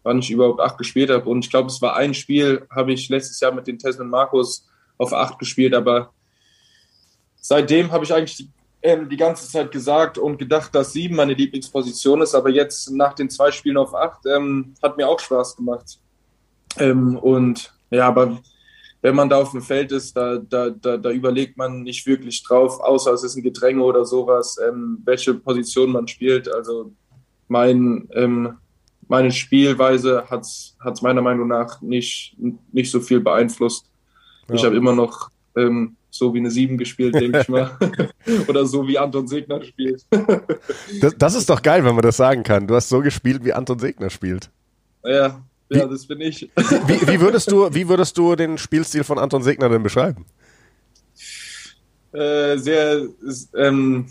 [0.03, 1.27] wann ich überhaupt acht gespielt habe?
[1.29, 4.67] Und ich glaube, es war ein Spiel, habe ich letztes Jahr mit den Tasman Markus
[4.97, 6.13] auf acht gespielt, aber
[7.35, 8.49] seitdem habe ich eigentlich die,
[8.83, 13.13] ähm, die ganze Zeit gesagt und gedacht, dass sieben meine Lieblingsposition ist, aber jetzt nach
[13.13, 15.99] den zwei Spielen auf acht ähm, hat mir auch Spaß gemacht.
[16.77, 18.39] Ähm, und ja, aber
[19.01, 22.43] wenn man da auf dem Feld ist, da, da, da, da überlegt man nicht wirklich
[22.43, 26.51] drauf, außer es ist ein Gedränge oder sowas, ähm, welche Position man spielt.
[26.51, 26.91] Also
[27.47, 28.57] mein, ähm,
[29.07, 32.35] meine Spielweise hat es meiner Meinung nach nicht,
[32.71, 33.85] nicht so viel beeinflusst.
[34.49, 34.55] Ja.
[34.55, 37.75] Ich habe immer noch ähm, so wie eine 7 gespielt, denke ich mal.
[38.47, 40.05] Oder so wie Anton Segner spielt.
[41.01, 42.67] das, das, ist doch geil, wenn man das sagen kann.
[42.67, 44.51] Du hast so gespielt, wie Anton Segner spielt.
[45.03, 46.51] Ja, ja, das bin ich.
[46.87, 50.25] Wie, wie, würdest du, wie würdest du den Spielstil von Anton Segner denn beschreiben?
[52.11, 53.07] Äh, sehr
[53.57, 54.05] ähm,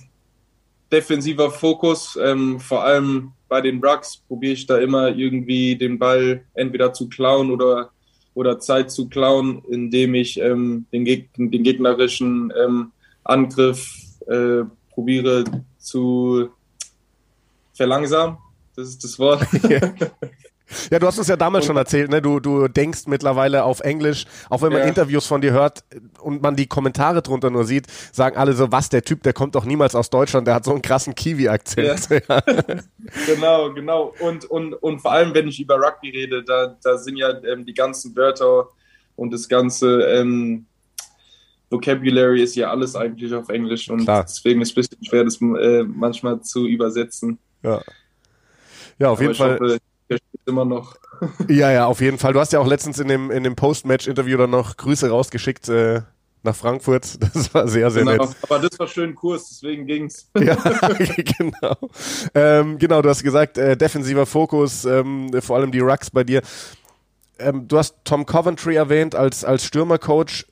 [0.91, 2.19] defensiver Fokus.
[2.21, 7.09] Ähm, vor allem bei den Rucks probiere ich da immer irgendwie den Ball entweder zu
[7.09, 7.93] klauen oder,
[8.35, 12.93] oder Zeit zu klauen, indem ich ähm, den, Geg den, gegnerischen ähm,
[13.25, 13.95] Angriff
[14.27, 15.45] äh, probiere
[15.79, 16.49] zu
[17.75, 18.39] verlangsamen.
[18.77, 19.47] Das ist das Wort.
[20.91, 22.23] Ja, du hast es ja damals schon erzählt, ne?
[22.23, 24.89] Du, du denkst mittlerweile auf Englisch, auch wenn man ja.
[24.89, 25.85] Interviews von dir hört
[26.21, 29.55] und man die Kommentare drunter nur sieht, sagen alle so, was, der Typ, der kommt
[29.55, 32.09] doch niemals aus Deutschland, der hat so einen krassen Kiwi-Akzent.
[32.11, 32.41] Ja.
[33.27, 34.15] genau, genau.
[34.21, 37.65] Und, und, und vor allem, wenn ich über Rugby rede, da, da sind ja ähm,
[37.65, 38.69] die ganzen Wörter
[39.17, 40.67] und das ganze ähm,
[41.71, 44.25] Vocabulary ist ja alles eigentlich auf Englisch und Klar.
[44.25, 47.39] deswegen ist es ein bisschen schwer, das äh, manchmal zu übersetzen.
[47.63, 47.83] Ja.
[48.99, 49.59] Ja, auf Aber jeden Fall.
[49.59, 49.79] Hoffe,
[50.47, 50.97] immer noch.
[51.49, 52.33] ja, ja, auf jeden Fall.
[52.33, 56.03] Du hast ja auch letztens in dem, in dem Post-Match-Interview dann noch Grüße rausgeschickt äh,
[56.43, 57.19] nach Frankfurt.
[57.35, 58.37] Das war sehr, sehr genau, nett.
[58.43, 60.29] Aber das war schön Kurs, deswegen ging's.
[60.39, 60.57] ja,
[61.39, 61.77] genau.
[62.35, 66.43] Ähm, genau, du hast gesagt, äh, defensiver Fokus, ähm, vor allem die Rucks bei dir.
[67.39, 70.47] Ähm, du hast Tom Coventry erwähnt als, als Stürmercoach.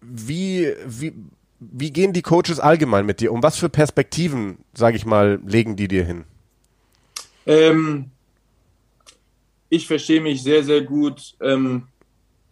[0.00, 1.14] Wie, wie,
[1.60, 3.32] wie gehen die Coaches allgemein mit dir?
[3.32, 6.24] Um was für Perspektiven, sage ich mal, legen die dir hin?
[7.46, 8.10] Ähm,
[9.70, 11.34] ich verstehe mich sehr, sehr gut.
[11.40, 11.84] Ähm,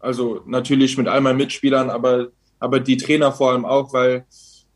[0.00, 2.28] also natürlich mit all meinen Mitspielern, aber,
[2.61, 4.24] aber die Trainer vor allem auch, weil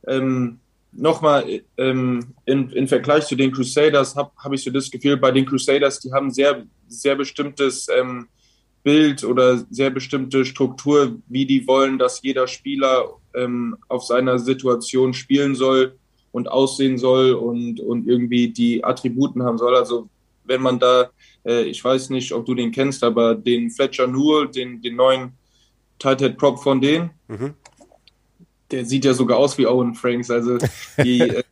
[0.09, 0.59] ähm,
[0.91, 5.31] nochmal ähm, in, in Vergleich zu den Crusaders habe hab ich so das Gefühl, bei
[5.31, 8.27] den Crusaders, die haben sehr, sehr bestimmtes ähm,
[8.83, 15.15] Bild oder sehr bestimmte Struktur, wie die wollen, dass jeder Spieler ähm, auf seiner Situation
[15.15, 15.97] spielen soll
[16.33, 19.77] und aussehen soll und, und irgendwie die Attributen haben soll.
[19.77, 20.09] Also
[20.45, 21.11] wenn man da
[21.45, 25.33] äh, ich weiß nicht, ob du den kennst, aber den Fletcher Newell, den, den neuen
[25.99, 27.55] Tight Head Prop von denen, mhm.
[28.71, 30.31] der sieht ja sogar aus wie Owen Franks.
[30.31, 30.59] Also
[31.03, 31.43] die, äh,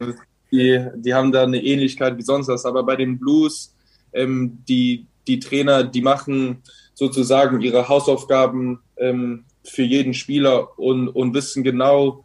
[0.50, 2.64] die, die haben da eine Ähnlichkeit wie sonst was.
[2.64, 3.74] Aber bei den Blues,
[4.12, 6.62] ähm, die, die Trainer, die machen
[6.94, 12.24] sozusagen ihre Hausaufgaben ähm, für jeden Spieler und, und wissen genau,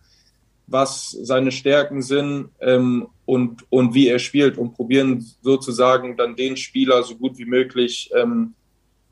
[0.67, 6.55] was seine Stärken sind ähm, und, und wie er spielt und probieren sozusagen dann den
[6.55, 8.53] Spieler so gut wie möglich, ähm,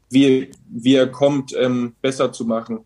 [0.09, 2.79] wie, wie er kommt, ähm, besser zu machen,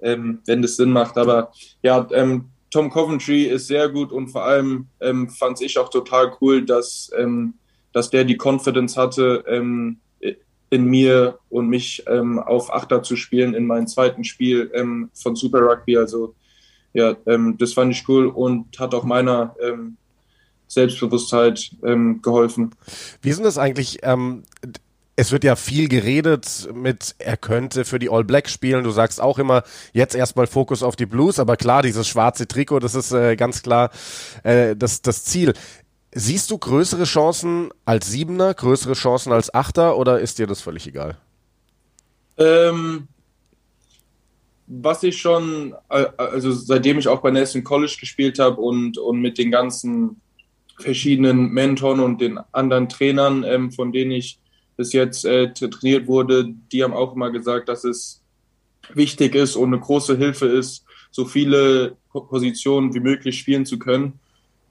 [0.00, 1.16] ähm, wenn das Sinn macht.
[1.16, 1.52] Aber
[1.82, 6.32] ja, ähm, Tom Coventry ist sehr gut und vor allem ähm, fand ich auch total
[6.40, 7.54] cool, dass, ähm,
[7.92, 9.98] dass der die Confidence hatte, ähm,
[10.70, 14.70] in mir und mich auf Achter zu spielen in meinem zweiten Spiel
[15.14, 15.96] von Super Rugby.
[15.96, 16.34] Also
[16.92, 17.16] ja,
[17.56, 19.56] das fand ich cool und hat auch meiner
[20.68, 22.74] Selbstbewusstheit ähm, geholfen.
[23.22, 23.98] Wie ist denn das eigentlich?
[24.02, 24.44] Ähm,
[25.16, 28.84] es wird ja viel geredet mit, er könnte für die All Blacks spielen.
[28.84, 32.78] Du sagst auch immer, jetzt erstmal Fokus auf die Blues, aber klar, dieses schwarze Trikot,
[32.78, 33.90] das ist äh, ganz klar
[34.44, 35.54] äh, das, das Ziel.
[36.12, 40.86] Siehst du größere Chancen als Siebener, größere Chancen als Achter oder ist dir das völlig
[40.86, 41.16] egal?
[42.36, 43.08] Ähm,
[44.68, 49.20] was ich schon, äh, also seitdem ich auch bei Nelson College gespielt habe und, und
[49.20, 50.20] mit den ganzen
[50.80, 54.38] verschiedenen Mentoren und den anderen Trainern, ähm, von denen ich
[54.76, 58.22] bis jetzt äh, trainiert wurde, die haben auch immer gesagt, dass es
[58.94, 64.20] wichtig ist und eine große Hilfe ist, so viele Positionen wie möglich spielen zu können.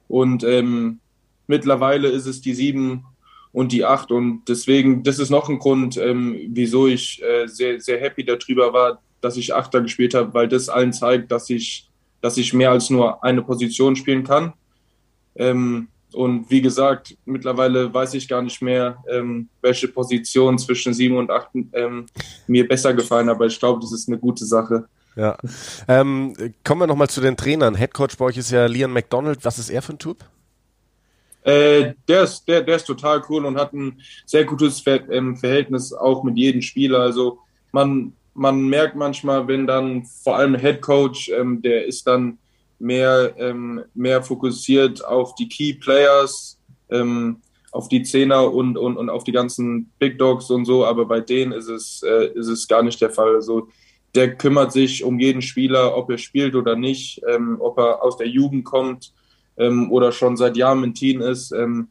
[0.08, 1.00] Und ähm,
[1.48, 3.06] mittlerweile ist es die sieben
[3.52, 4.12] und die acht.
[4.12, 8.72] Und deswegen, das ist noch ein Grund, ähm, wieso ich äh, sehr, sehr happy darüber
[8.74, 11.90] war, dass ich Achter gespielt habe, weil das allen zeigt, dass ich,
[12.22, 14.54] dass ich mehr als nur eine Position spielen kann.
[15.36, 21.18] Ähm, und wie gesagt, mittlerweile weiß ich gar nicht mehr, ähm, welche Position zwischen sieben
[21.18, 22.06] und acht ähm,
[22.48, 24.88] mir besser gefallen, aber ich glaube, das ist eine gute Sache.
[25.16, 25.38] Ja.
[25.88, 27.76] Ähm, kommen wir nochmal zu den Trainern.
[27.76, 29.44] Headcoach bei euch ist ja Leon McDonald.
[29.44, 30.24] Was ist er für ein Typ?
[31.44, 35.38] Äh, der, ist, der, der ist total cool und hat ein sehr gutes Ver ähm,
[35.38, 37.00] Verhältnis auch mit jedem Spieler.
[37.00, 37.40] Also
[37.72, 42.38] man, man merkt manchmal, wenn dann vor allem Headcoach, ähm, der ist dann
[42.80, 46.60] mehr, ähm, mehr fokussiert auf die Key Players,
[46.90, 51.06] ähm, auf die Zehner und, und, und auf die ganzen Big Dogs und so, aber
[51.06, 53.36] bei denen ist es, äh, ist es gar nicht der Fall.
[53.36, 53.70] Also
[54.16, 58.18] der kümmert sich um jeden Spieler, ob er spielt oder nicht, ähm, ob er aus
[58.18, 59.14] der Jugend kommt
[59.58, 61.52] ähm, oder schon seit Jahren im Team ist.
[61.52, 61.90] Ähm,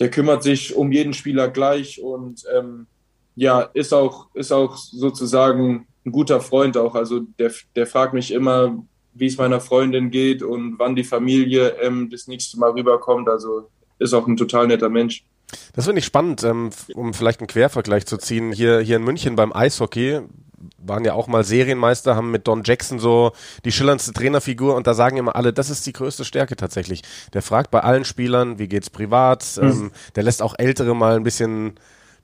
[0.00, 2.86] der kümmert sich um jeden Spieler gleich und ähm,
[3.34, 6.94] ja, ist auch, ist auch sozusagen ein guter Freund auch.
[6.94, 8.84] Also der, der fragt mich immer,
[9.18, 13.28] wie es meiner Freundin geht und wann die Familie ähm, das nächste Mal rüberkommt.
[13.28, 15.24] Also ist auch ein total netter Mensch.
[15.74, 18.52] Das finde ich spannend, ähm, um vielleicht einen Quervergleich zu ziehen.
[18.52, 20.20] Hier, hier in München beim Eishockey
[20.78, 23.32] waren ja auch mal Serienmeister, haben mit Don Jackson so
[23.64, 27.02] die schillerndste Trainerfigur und da sagen immer alle, das ist die größte Stärke tatsächlich.
[27.32, 29.68] Der fragt bei allen Spielern, wie geht's privat, mhm.
[29.68, 31.74] ähm, der lässt auch Ältere mal ein bisschen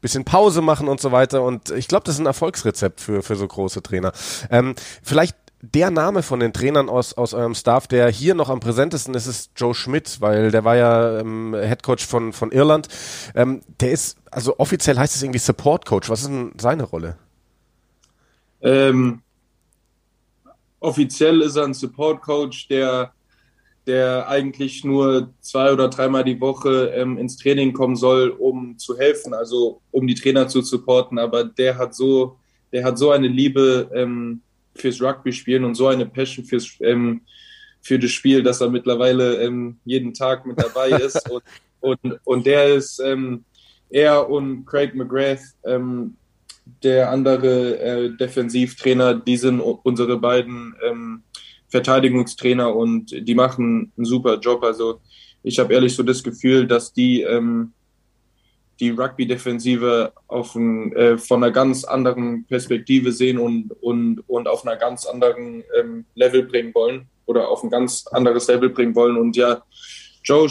[0.00, 3.36] bisschen Pause machen und so weiter und ich glaube, das ist ein Erfolgsrezept für, für
[3.36, 4.12] so große Trainer.
[4.50, 5.34] Ähm, vielleicht
[5.72, 9.26] der Name von den Trainern aus, aus eurem Staff, der hier noch am präsentesten ist,
[9.26, 12.88] ist Joe Schmidt, weil der war ja ähm, Head Coach von, von Irland.
[13.34, 16.10] Ähm, der ist, also offiziell heißt es irgendwie Support Coach.
[16.10, 17.16] Was ist denn seine Rolle?
[18.60, 19.22] Ähm,
[20.80, 23.12] offiziell ist er ein Support Coach, der,
[23.86, 28.98] der eigentlich nur zwei oder dreimal die Woche ähm, ins Training kommen soll, um zu
[28.98, 31.18] helfen, also um die Trainer zu supporten.
[31.18, 32.38] Aber der hat so,
[32.72, 34.42] der hat so eine Liebe ähm,
[34.74, 37.22] fürs Rugby spielen und so eine Passion fürs, ähm,
[37.80, 41.28] für das Spiel, dass er mittlerweile ähm, jeden Tag mit dabei ist.
[41.30, 41.42] und,
[41.80, 43.44] und, und der ist, ähm,
[43.90, 46.16] er und Craig McGrath, ähm,
[46.82, 51.22] der andere äh, Defensivtrainer, die sind unsere beiden ähm,
[51.68, 54.62] Verteidigungstrainer und die machen einen super Job.
[54.62, 55.00] Also
[55.42, 57.72] ich habe ehrlich so das Gefühl, dass die ähm,
[58.80, 65.06] die Rugby-Defensive äh, von einer ganz anderen Perspektive sehen und, und, und auf einer ganz
[65.06, 69.16] anderen ähm, Level bringen wollen oder auf ein ganz anderes Level bringen wollen.
[69.16, 69.62] Und ja,
[70.22, 70.48] Joe,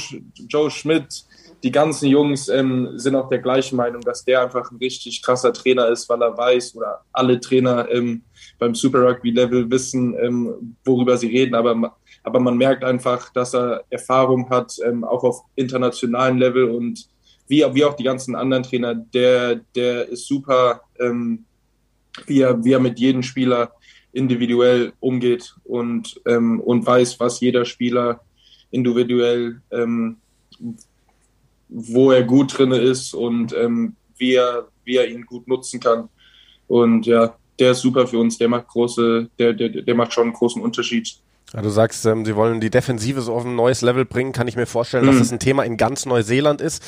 [0.47, 1.25] Joe Schmidt,
[1.63, 5.53] die ganzen Jungs ähm, sind auch der gleichen Meinung, dass der einfach ein richtig krasser
[5.53, 8.23] Trainer ist, weil er weiß oder alle Trainer ähm,
[8.59, 11.55] beim Super Rugby Level wissen, ähm, worüber sie reden.
[11.55, 17.07] Aber, aber man merkt einfach, dass er Erfahrung hat, ähm, auch auf internationalen Level und
[17.53, 21.45] wie, wie auch die ganzen anderen Trainer, der, der ist super, ähm,
[22.25, 23.73] wie, er, wie er mit jedem Spieler
[24.11, 28.21] individuell umgeht und, ähm, und weiß, was jeder Spieler
[28.71, 30.17] individuell, ähm,
[31.69, 36.09] wo er gut drin ist und ähm, wie, er, wie er ihn gut nutzen kann.
[36.67, 40.23] Und ja, der ist super für uns, der macht große, der, der, der macht schon
[40.23, 41.17] einen großen Unterschied.
[41.53, 44.31] Ja, du sagst, ähm, sie wollen die Defensive so auf ein neues Level bringen.
[44.31, 45.09] Kann ich mir vorstellen, mhm.
[45.09, 46.83] dass das ein Thema in ganz Neuseeland ist.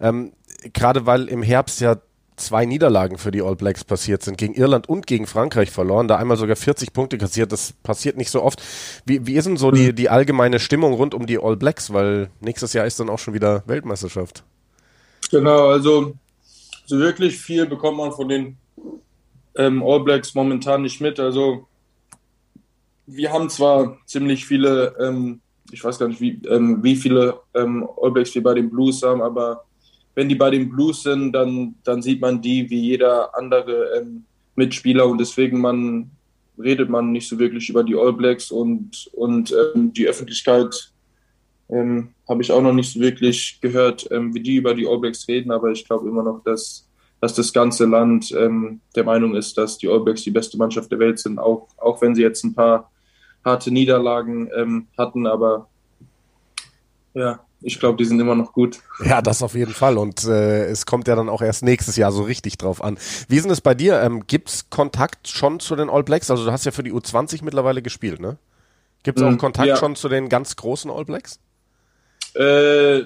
[0.00, 0.32] Ähm,
[0.74, 1.96] Gerade weil im Herbst ja
[2.40, 6.16] zwei Niederlagen für die All Blacks passiert sind, gegen Irland und gegen Frankreich verloren, da
[6.16, 8.62] einmal sogar 40 Punkte kassiert, das passiert nicht so oft.
[9.04, 9.96] Wie, wie ist denn so die, mhm.
[9.96, 13.34] die allgemeine Stimmung rund um die All Blacks, weil nächstes Jahr ist dann auch schon
[13.34, 14.42] wieder Weltmeisterschaft?
[15.30, 16.14] Genau, also
[16.86, 18.56] so wirklich viel bekommt man von den
[19.56, 21.66] ähm, All Blacks momentan nicht mit, also
[23.12, 25.40] wir haben zwar ziemlich viele, ähm,
[25.70, 29.02] ich weiß gar nicht, wie, ähm, wie viele ähm, All Blacks wir bei den Blues
[29.02, 29.64] haben, aber
[30.14, 34.24] wenn die bei den Blues sind, dann, dann sieht man die wie jeder andere ähm,
[34.54, 36.10] Mitspieler und deswegen man,
[36.58, 40.92] redet man nicht so wirklich über die All Blacks und, und ähm, die Öffentlichkeit
[41.68, 45.26] ähm, habe ich auch noch nicht so wirklich gehört, wie die über die All Blacks
[45.28, 46.88] reden, aber ich glaube immer noch, dass,
[47.20, 50.90] dass das ganze Land ähm, der Meinung ist, dass die All Blacks die beste Mannschaft
[50.90, 52.90] der Welt sind, auch, auch wenn sie jetzt ein paar
[53.44, 55.68] harte Niederlagen ähm, hatten, aber
[57.14, 58.80] ja, ich glaube, die sind immer noch gut.
[59.04, 59.98] Ja, das auf jeden Fall.
[59.98, 62.98] Und äh, es kommt ja dann auch erst nächstes Jahr so richtig drauf an.
[63.28, 64.00] Wie ist denn es bei dir?
[64.00, 66.30] Ähm, Gibt es Kontakt schon zu den All Blacks?
[66.30, 68.38] Also du hast ja für die U20 mittlerweile gespielt, ne?
[69.02, 69.76] Gibt es auch Mhm, Kontakt ja.
[69.76, 71.38] schon zu den ganz großen All Blacks?
[72.34, 73.02] Äh,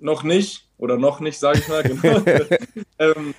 [0.00, 1.82] noch nicht, oder noch nicht, sage ich mal.
[2.02, 2.22] Genau.
[2.98, 3.34] ähm,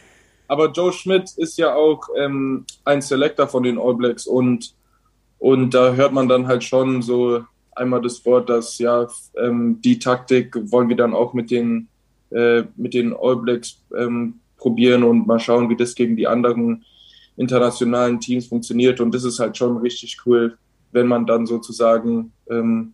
[0.48, 4.74] aber Joe Schmidt ist ja auch ähm, ein Selector von den All Blacks und,
[5.40, 7.44] und da hört man dann halt schon so
[7.76, 9.08] einmal das Wort, dass ja
[9.38, 11.88] ähm, die Taktik wollen wir dann auch mit den,
[12.32, 16.84] äh, mit den All Blacks ähm, probieren und mal schauen, wie das gegen die anderen
[17.38, 19.00] internationalen Teams funktioniert.
[19.00, 20.58] Und das ist halt schon richtig cool,
[20.92, 22.94] wenn man dann sozusagen ähm,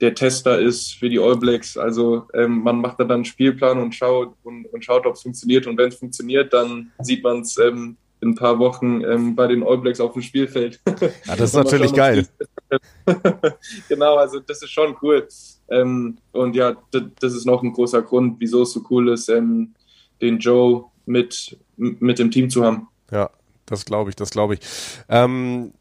[0.00, 1.76] der Tester ist für die All Blacks.
[1.76, 5.22] Also ähm, man macht da dann einen Spielplan und schaut und, und schaut, ob es
[5.22, 5.66] funktioniert.
[5.66, 9.46] Und wenn es funktioniert, dann sieht man es ähm, in ein paar Wochen ähm, bei
[9.46, 10.80] den All Blacks auf dem Spielfeld.
[11.26, 12.26] Ja, das ist natürlich geil.
[13.88, 15.26] genau, also das ist schon cool.
[15.70, 19.74] Ähm, und ja, das, ist noch ein großer Grund, wieso es so cool ist, ähm,
[20.20, 22.88] den Joe mit, mit dem Team zu haben.
[23.10, 23.30] Ja,
[23.66, 24.60] das glaube ich, das glaube ich.
[25.08, 25.72] Ähm,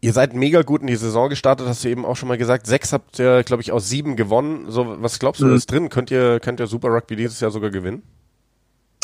[0.00, 2.66] ihr seid mega gut in die Saison gestartet, hast du eben auch schon mal gesagt.
[2.66, 4.70] Sechs habt ihr, glaube ich, aus sieben gewonnen.
[4.70, 5.54] So, was glaubst du, Mhm.
[5.54, 5.88] ist drin?
[5.88, 8.02] Könnt ihr, könnt ihr Super Rugby dieses Jahr sogar gewinnen?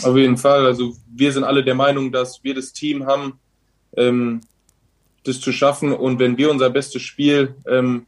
[0.03, 0.67] Auf jeden Fall.
[0.67, 3.39] Also wir sind alle der Meinung, dass wir das Team haben,
[3.97, 4.41] ähm,
[5.25, 5.93] das zu schaffen.
[5.93, 8.07] Und wenn wir unser bestes Spiel ähm,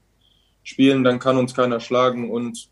[0.62, 2.30] spielen, dann kann uns keiner schlagen.
[2.30, 2.68] Und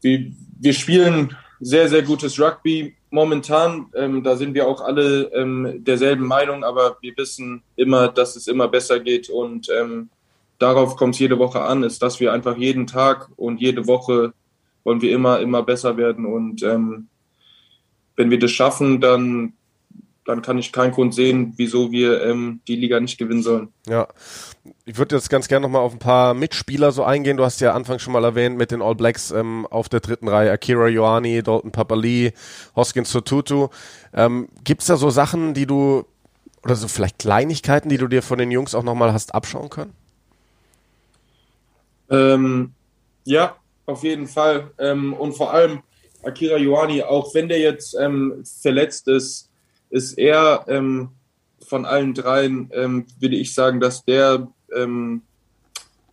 [0.00, 3.86] wir, wir spielen sehr, sehr gutes Rugby momentan.
[3.94, 8.46] Ähm, da sind wir auch alle ähm, derselben Meinung, aber wir wissen immer, dass es
[8.46, 9.28] immer besser geht.
[9.28, 10.10] Und ähm,
[10.58, 14.32] darauf kommt es jede Woche an, ist, dass wir einfach jeden Tag und jede Woche
[14.84, 16.26] wollen wir immer, immer besser werden.
[16.26, 17.08] Und ähm,
[18.18, 19.52] wenn wir das schaffen, dann,
[20.24, 23.68] dann kann ich keinen Grund sehen, wieso wir ähm, die Liga nicht gewinnen sollen.
[23.86, 24.08] Ja.
[24.84, 27.36] Ich würde jetzt ganz gerne nochmal auf ein paar Mitspieler so eingehen.
[27.36, 30.26] Du hast ja Anfang schon mal erwähnt mit den All Blacks ähm, auf der dritten
[30.26, 30.50] Reihe.
[30.50, 32.32] Akira Ioani, Dalton Papali,
[32.74, 33.68] Hoskins Sotutu.
[34.12, 36.04] Ähm, Gibt es da so Sachen, die du,
[36.64, 39.92] oder so vielleicht Kleinigkeiten, die du dir von den Jungs auch nochmal hast abschauen können?
[42.10, 42.72] Ähm,
[43.24, 43.54] ja,
[43.86, 44.72] auf jeden Fall.
[44.78, 45.82] Ähm, und vor allem
[46.22, 49.50] Akira Ioani, auch wenn der jetzt ähm, verletzt ist,
[49.90, 51.10] ist er ähm,
[51.66, 55.22] von allen dreien, ähm, würde ich sagen, dass der ähm,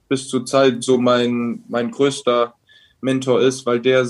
[0.08, 2.53] bis zur Zeit so mein, mein größter
[3.01, 4.08] Mentor ist, weil der,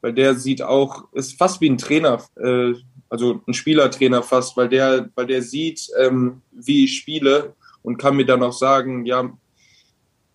[0.00, 2.74] weil der sieht auch, ist fast wie ein Trainer, äh,
[3.08, 8.16] also ein Spielertrainer fast, weil der, weil der sieht, ähm, wie ich spiele und kann
[8.16, 9.30] mir dann auch sagen, ja,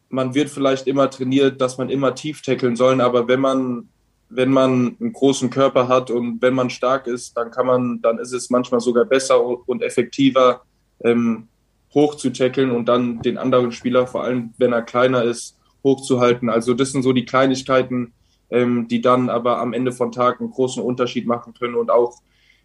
[0.09, 3.89] man wird vielleicht immer trainiert, dass man immer tief tackeln soll, aber wenn man,
[4.29, 8.19] wenn man einen großen Körper hat und wenn man stark ist, dann kann man, dann
[8.19, 10.61] ist es manchmal sogar besser und effektiver,
[11.03, 11.47] ähm,
[11.93, 16.49] hoch zu tackeln und dann den anderen Spieler, vor allem wenn er kleiner ist, hochzuhalten.
[16.49, 18.13] Also das sind so die Kleinigkeiten,
[18.49, 22.17] ähm, die dann aber am Ende von Tag einen großen Unterschied machen können und auch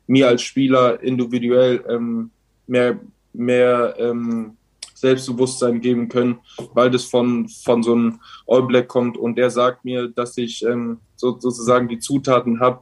[0.06, 2.30] mir als Spieler individuell ähm,
[2.66, 2.98] mehr,
[3.32, 4.56] mehr ähm,
[5.02, 6.38] Selbstbewusstsein geben können,
[6.74, 10.64] weil das von, von so einem All Black kommt und der sagt mir, dass ich
[10.64, 12.80] ähm, so, sozusagen die Zutaten habe,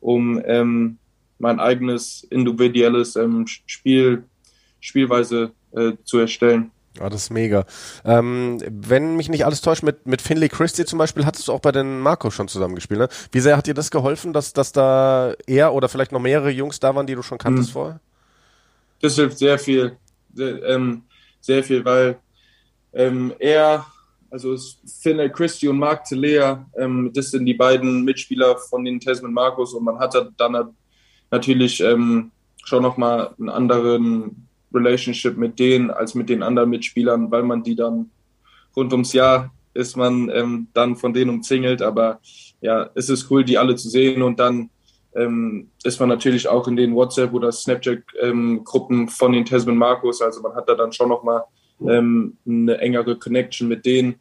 [0.00, 0.98] um ähm,
[1.38, 4.24] mein eigenes individuelles ähm, Spiel,
[4.80, 6.72] Spielweise äh, zu erstellen.
[6.98, 7.66] Ja, das ist mega.
[8.04, 11.60] Ähm, wenn mich nicht alles täuscht, mit, mit Finley Christie zum Beispiel hattest du auch
[11.60, 12.98] bei den Marco schon zusammengespielt.
[12.98, 13.08] Ne?
[13.30, 16.80] Wie sehr hat dir das geholfen, dass, dass da er oder vielleicht noch mehrere Jungs
[16.80, 17.72] da waren, die du schon kanntest Mhm.
[17.74, 18.00] vorher?
[19.00, 19.96] Das hilft sehr viel,
[20.34, 21.02] sehr, ähm,
[21.40, 22.18] sehr viel, weil
[22.92, 23.86] ähm, er,
[24.30, 24.56] also
[25.00, 29.74] Finlay Christie und Mark Telea, ähm, das sind die beiden Mitspieler von den Tasman Marcos
[29.74, 30.74] und man hat da dann
[31.30, 32.30] natürlich ähm,
[32.64, 37.74] schon nochmal einen anderen Relationship mit denen als mit den anderen Mitspielern, weil man die
[37.74, 38.10] dann
[38.76, 42.20] rund ums Jahr ist man ähm, dann von denen umzingelt, aber
[42.60, 44.70] ja, es ist cool, die alle zu sehen und dann
[45.14, 50.22] ähm, ist man natürlich auch in den WhatsApp- oder Snapchat-Gruppen von den Tasman Marcos.
[50.22, 51.42] Also man hat da dann schon nochmal
[51.86, 54.16] ähm, eine engere Connection mit denen.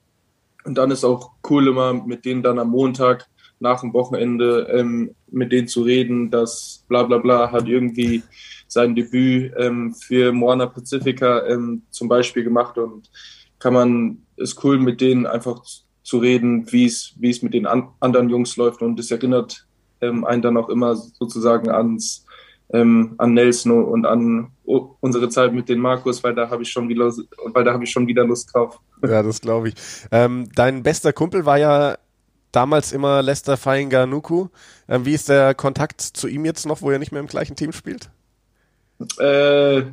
[0.65, 3.27] Und dann ist auch cool immer mit denen dann am Montag
[3.59, 8.23] nach dem Wochenende ähm, mit denen zu reden, dass bla bla bla hat irgendwie
[8.67, 13.09] sein Debüt ähm, für Moana Pacifica ähm, zum Beispiel gemacht und
[13.59, 15.61] kann man, ist cool mit denen einfach
[16.03, 19.67] zu reden, wie es, wie es mit den an, anderen Jungs läuft und es erinnert
[20.01, 22.25] ähm, einen dann auch immer sozusagen ans,
[22.71, 26.89] ähm, an Nelson und an unsere Zeit mit den Markus, weil da habe ich schon
[26.89, 27.11] wieder,
[27.45, 28.79] weil da habe ich schon wieder Lust drauf.
[29.01, 29.75] Ja, das glaube ich.
[30.11, 31.97] Ähm, dein bester Kumpel war ja
[32.51, 34.47] damals immer Lester Fainganuku.
[34.87, 37.55] Ähm, wie ist der Kontakt zu ihm jetzt noch, wo er nicht mehr im gleichen
[37.55, 38.09] Team spielt?
[39.17, 39.83] Äh,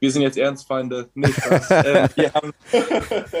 [0.00, 1.08] wir sind jetzt Ernstfeinde.
[1.14, 1.70] Was.
[1.70, 2.52] ähm, wir haben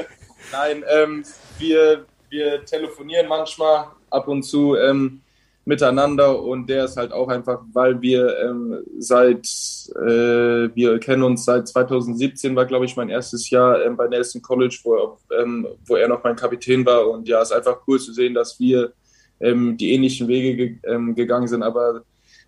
[0.52, 1.24] Nein, ähm,
[1.58, 5.20] wir, wir telefonieren manchmal ab und zu ähm,
[5.64, 9.46] miteinander und der ist halt auch einfach, weil wir ähm, seit,
[9.96, 14.42] äh, wir kennen uns seit 2017, war glaube ich mein erstes Jahr ähm, bei Nelson
[14.42, 18.12] College, wo, ähm, wo er noch mein Kapitän war und ja, ist einfach cool zu
[18.12, 18.92] sehen, dass wir
[19.40, 22.02] ähm, die ähnlichen Wege ge ähm, gegangen sind, aber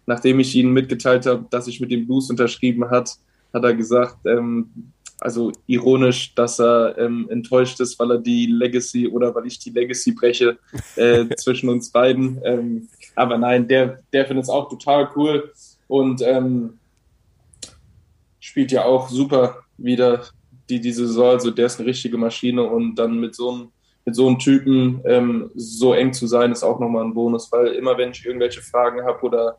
[0.05, 3.17] nachdem ich ihnen mitgeteilt habe, dass ich mit dem Blues unterschrieben hat,
[3.53, 9.09] hat er gesagt, ähm, also ironisch, dass er ähm, enttäuscht ist, weil er die Legacy
[9.09, 10.59] oder weil ich die Legacy breche
[10.97, 12.39] äh, zwischen uns beiden.
[12.45, 15.53] Ähm, aber nein, der, der findet es auch total cool
[15.89, 16.79] und ähm,
[18.39, 20.23] spielt ja auch super wieder
[20.69, 21.31] die, diese Saison.
[21.31, 23.73] Also der ist eine richtige Maschine und dann mit so einem
[24.07, 27.69] mit so einem Typen ähm, so eng zu sein, ist auch nochmal ein Bonus, weil
[27.73, 29.59] immer wenn ich irgendwelche Fragen habe oder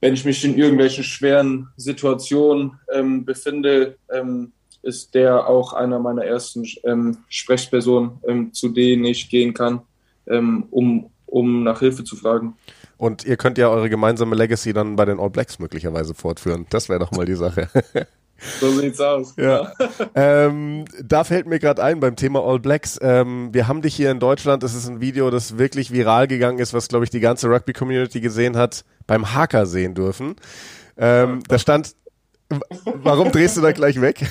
[0.00, 4.52] wenn ich mich in irgendwelchen schweren Situationen ähm, befinde, ähm,
[4.82, 9.82] ist der auch einer meiner ersten ähm, Sprechpersonen, ähm, zu denen ich gehen kann,
[10.26, 12.56] ähm, um, um nach Hilfe zu fragen.
[12.96, 16.66] Und ihr könnt ja eure gemeinsame Legacy dann bei den All Blacks möglicherweise fortführen.
[16.70, 17.68] Das wäre doch mal die Sache.
[18.60, 19.34] So sieht's aus.
[19.36, 19.72] Ja.
[20.14, 22.98] ähm, da fällt mir gerade ein beim Thema All Blacks.
[23.02, 24.62] Ähm, wir haben dich hier in Deutschland.
[24.62, 28.20] Das ist ein Video, das wirklich viral gegangen ist, was glaube ich die ganze Rugby-Community
[28.20, 30.36] gesehen hat, beim Haker sehen dürfen.
[30.96, 31.96] Ähm, da stand.
[32.84, 34.24] Warum drehst du da gleich weg?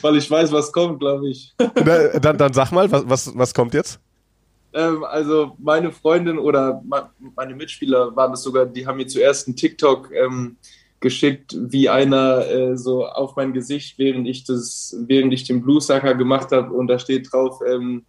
[0.00, 1.54] Weil ich weiß, was kommt, glaube ich.
[1.58, 4.00] Na, dann, dann sag mal, was, was, was kommt jetzt?
[4.74, 6.82] Ähm, also meine Freundin oder
[7.34, 10.56] meine Mitspieler waren es sogar, die haben mir zuerst einen TikTok ähm,
[11.00, 16.14] geschickt, wie einer äh, so auf mein Gesicht, während ich das, während ich den Bluesucker
[16.14, 18.04] gemacht habe und da steht drauf, ähm,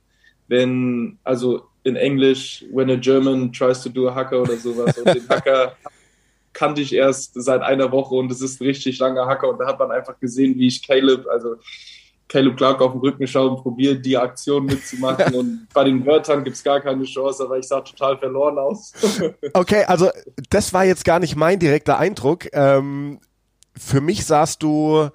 [0.47, 4.97] wenn, also in Englisch, when a German tries to do a Hacker oder sowas.
[4.97, 5.75] Und den Hacker
[6.53, 9.67] kannte ich erst seit einer Woche und es ist ein richtig langer Hacker und da
[9.67, 11.55] hat man einfach gesehen, wie ich Caleb, also
[12.27, 15.33] Caleb Clark auf den Rücken schaue und probiere, die Aktion mitzumachen.
[15.35, 18.93] Und bei den Wörtern gibt es gar keine Chance, aber ich sah total verloren aus.
[19.53, 20.09] okay, also
[20.49, 22.47] das war jetzt gar nicht mein direkter Eindruck.
[22.53, 23.19] Ähm,
[23.77, 25.09] für mich sahst du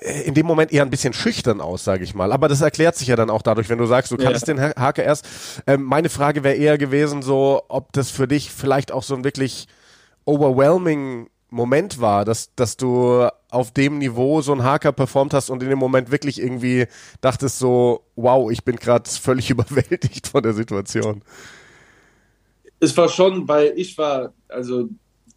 [0.00, 2.32] äh, in dem Moment eher ein bisschen schüchtern aus, sage ich mal.
[2.32, 4.54] Aber das erklärt sich ja dann auch dadurch, wenn du sagst, du kannst ja.
[4.54, 5.26] den Haker erst.
[5.66, 9.24] Ähm, meine Frage wäre eher gewesen, so, ob das für dich vielleicht auch so ein
[9.24, 9.66] wirklich
[10.24, 15.62] overwhelming Moment war, dass, dass du auf dem Niveau so einen Haker performt hast und
[15.62, 16.86] in dem Moment wirklich irgendwie
[17.20, 21.22] dachtest so, wow, ich bin gerade völlig überwältigt von der Situation.
[22.78, 24.88] Es war schon, weil ich war, also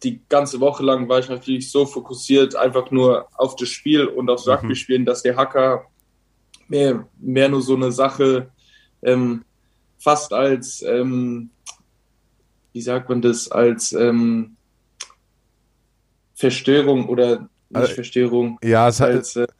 [0.02, 4.30] die ganze Woche lang war ich natürlich so fokussiert einfach nur auf das Spiel und
[4.30, 4.52] aufs mhm.
[4.52, 5.86] Rugby spielen, dass der Hacker
[6.68, 8.50] mehr, mehr nur so eine Sache
[9.02, 9.44] ähm,
[9.98, 11.50] fast als, ähm,
[12.72, 14.56] wie sagt man das, als ähm,
[16.40, 18.58] Verstörung oder nicht also, Verstörung.
[18.64, 19.52] Ja, es als, hat, äh,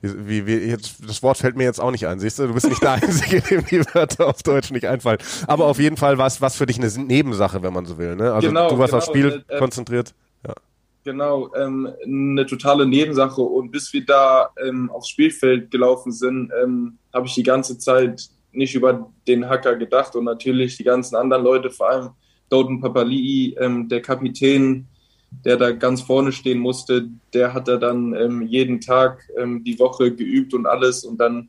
[0.00, 2.46] wie, wie, jetzt, das Wort fällt mir jetzt auch nicht ein, siehst du?
[2.46, 5.18] Du bist nicht der Einzige, dem die Wörter auf Deutsch nicht einfallen.
[5.46, 8.14] Aber auf jeden Fall war es was für dich eine Nebensache, wenn man so will.
[8.14, 8.32] Ne?
[8.32, 10.14] Also genau, du warst genau, aufs Spiel äh, konzentriert.
[10.46, 10.54] Ja.
[11.04, 13.40] Genau, ähm, eine totale Nebensache.
[13.40, 18.28] Und bis wir da ähm, aufs Spielfeld gelaufen sind, ähm, habe ich die ganze Zeit
[18.52, 22.10] nicht über den Hacker gedacht und natürlich die ganzen anderen Leute, vor allem
[22.50, 24.86] Doden Papali'i, ähm, der Kapitän,
[25.44, 29.78] der da ganz vorne stehen musste, der hat da dann ähm, jeden Tag ähm, die
[29.78, 31.48] Woche geübt und alles und dann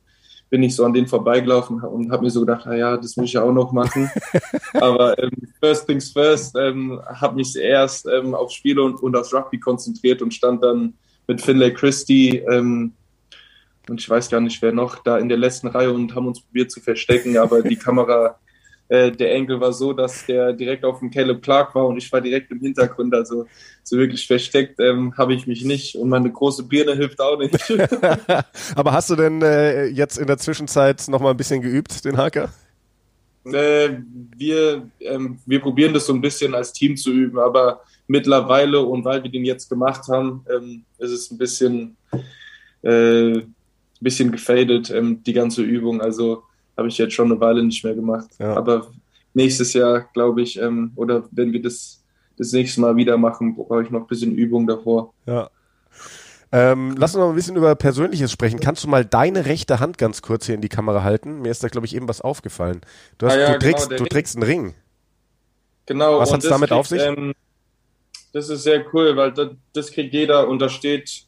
[0.49, 3.33] bin ich so an den vorbeigelaufen und habe mir so gedacht, naja, das muss ich
[3.33, 4.09] ja auch noch machen.
[4.73, 9.33] Aber ähm, first things first, ähm, habe mich erst ähm, aufs Spiel und, und aufs
[9.33, 10.93] Rugby konzentriert und stand dann
[11.27, 12.93] mit Finlay Christie ähm,
[13.89, 16.41] und ich weiß gar nicht, wer noch da in der letzten Reihe und haben uns
[16.41, 18.39] probiert zu verstecken, aber die Kamera
[18.87, 22.11] äh, der Engel war so, dass der direkt auf dem Caleb Clark war und ich
[22.11, 23.13] war direkt im Hintergrund.
[23.13, 23.47] Also
[23.83, 27.55] so wirklich versteckt ähm, habe ich mich nicht und meine große Birne hilft auch nicht.
[28.75, 32.17] Aber hast du denn äh, jetzt in der Zwischenzeit noch mal ein bisschen geübt, den
[32.17, 32.49] Haker?
[33.45, 33.97] Äh,
[34.37, 39.05] wir, ähm, wir probieren das so ein bisschen als Team zu üben, aber mittlerweile und
[39.05, 41.95] weil wir den jetzt gemacht haben, ähm, ist es ein bisschen,
[42.81, 43.41] äh,
[43.99, 46.01] bisschen gefadet, ähm, die ganze Übung.
[46.01, 46.43] Also
[46.77, 48.29] habe ich jetzt schon eine Weile nicht mehr gemacht.
[48.39, 48.55] Ja.
[48.55, 48.87] Aber
[49.33, 52.01] nächstes Jahr, glaube ich, ähm, oder wenn wir das
[52.37, 55.13] das nächste Mal wieder machen, brauche ich noch ein bisschen Übung davor.
[55.25, 55.49] Ja.
[56.51, 58.59] Ähm, lass uns noch ein bisschen über Persönliches sprechen.
[58.59, 61.41] Kannst du mal deine rechte Hand ganz kurz hier in die Kamera halten?
[61.41, 62.81] Mir ist da, glaube ich, eben was aufgefallen.
[63.17, 64.73] Du, hast, ah, ja, du, trägst, genau, du trägst einen Ring.
[65.85, 66.19] Genau.
[66.19, 67.01] Was hat es damit kriegt, auf sich?
[67.01, 67.33] Ähm,
[68.31, 71.25] das ist sehr cool, weil das, das, kriegt jeder und da steht,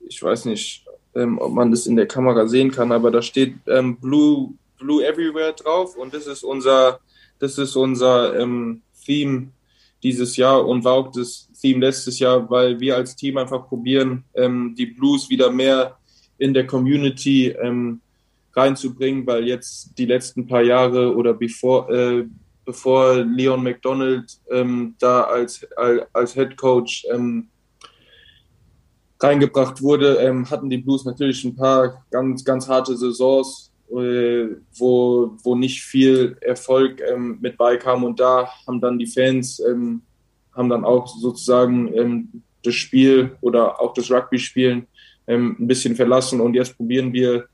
[0.00, 3.54] ich weiß nicht, ähm, ob man das in der Kamera sehen kann, aber da steht
[3.66, 7.00] ähm, Blue Blue Everywhere drauf und das ist unser,
[7.38, 9.52] das ist unser ähm, Theme
[10.02, 14.24] dieses Jahr und war auch das Theme letztes Jahr, weil wir als Team einfach probieren,
[14.34, 15.96] ähm, die Blues wieder mehr
[16.38, 18.00] in der Community ähm,
[18.54, 22.26] reinzubringen, weil jetzt die letzten paar Jahre oder bevor, äh,
[22.64, 25.64] bevor Leon McDonald ähm, da als,
[26.12, 27.48] als, Head Coach ähm,
[29.20, 35.54] reingebracht wurde, ähm, hatten die Blues natürlich ein paar ganz, ganz harte Saisons, wo, wo
[35.54, 38.04] nicht viel Erfolg ähm, mit beikam.
[38.04, 40.02] Und da haben dann die Fans, ähm,
[40.54, 44.86] haben dann auch sozusagen ähm, das Spiel oder auch das Rugby-Spielen
[45.26, 46.40] ähm, ein bisschen verlassen.
[46.40, 47.46] Und jetzt probieren wir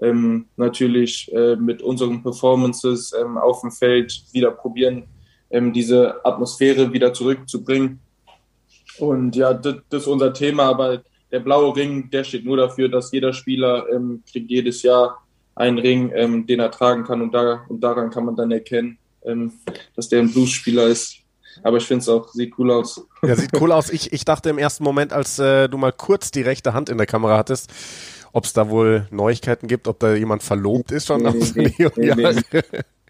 [0.00, 5.04] ähm, natürlich äh, mit unseren Performances ähm, auf dem Feld wieder probieren,
[5.72, 8.00] diese Atmosphäre wieder zurückzubringen.
[8.98, 12.88] Und ja, das, das, ist unser Thema, aber der blaue Ring, der steht nur dafür,
[12.88, 13.86] dass jeder Spieler
[14.26, 15.23] kriegt jedes Jahr
[15.56, 18.98] einen Ring, ähm, den er tragen kann und, da, und daran kann man dann erkennen,
[19.24, 19.52] ähm,
[19.96, 21.18] dass der ein Blues-Spieler ist.
[21.62, 23.06] Aber ich finde es auch, sieht cool aus.
[23.22, 23.90] Ja, sieht cool aus.
[23.90, 26.98] Ich, ich dachte im ersten Moment, als äh, du mal kurz die rechte Hand in
[26.98, 27.70] der Kamera hattest,
[28.32, 31.22] ob es da wohl Neuigkeiten gibt, ob da jemand verlobt ist schon.
[31.22, 32.42] Nee, nee, nee.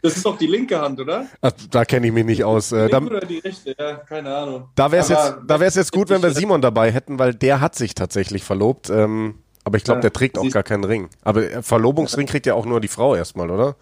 [0.04, 1.28] Das ist doch die linke Hand, oder?
[1.40, 2.68] Ach, da kenne ich mich nicht aus.
[2.68, 4.68] Die äh, da, oder die rechte, ja, keine Ahnung.
[4.74, 7.94] Da wäre es jetzt, jetzt gut, wenn wir Simon dabei hätten, weil der hat sich
[7.94, 8.90] tatsächlich verlobt.
[8.90, 11.08] Ähm, aber ich glaube, der trägt auch gar keinen Ring.
[11.22, 13.76] Aber äh, Verlobungsring kriegt ja auch nur die Frau erstmal, oder?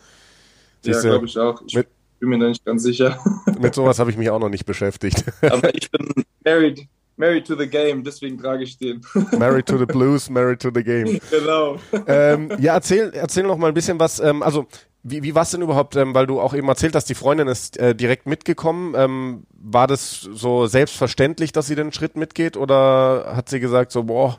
[0.80, 1.62] Siehst ja, glaube ich auch.
[1.66, 1.88] Ich mit,
[2.20, 3.18] bin mir da nicht ganz sicher.
[3.60, 5.24] Mit sowas habe ich mich auch noch nicht beschäftigt.
[5.42, 6.08] Aber ich bin
[6.44, 9.02] married Married to the Game, deswegen trage ich den.
[9.38, 11.20] Married to the Blues, Married to the Game.
[11.30, 11.76] Genau.
[12.06, 14.18] Ähm, ja, erzähl, erzähl noch mal ein bisschen was.
[14.18, 14.66] Ähm, also,
[15.02, 17.48] wie, wie war es denn überhaupt, ähm, weil du auch eben erzählt hast, die Freundin
[17.48, 18.94] ist äh, direkt mitgekommen.
[18.96, 24.04] Ähm, war das so selbstverständlich, dass sie den Schritt mitgeht oder hat sie gesagt, so,
[24.04, 24.38] boah,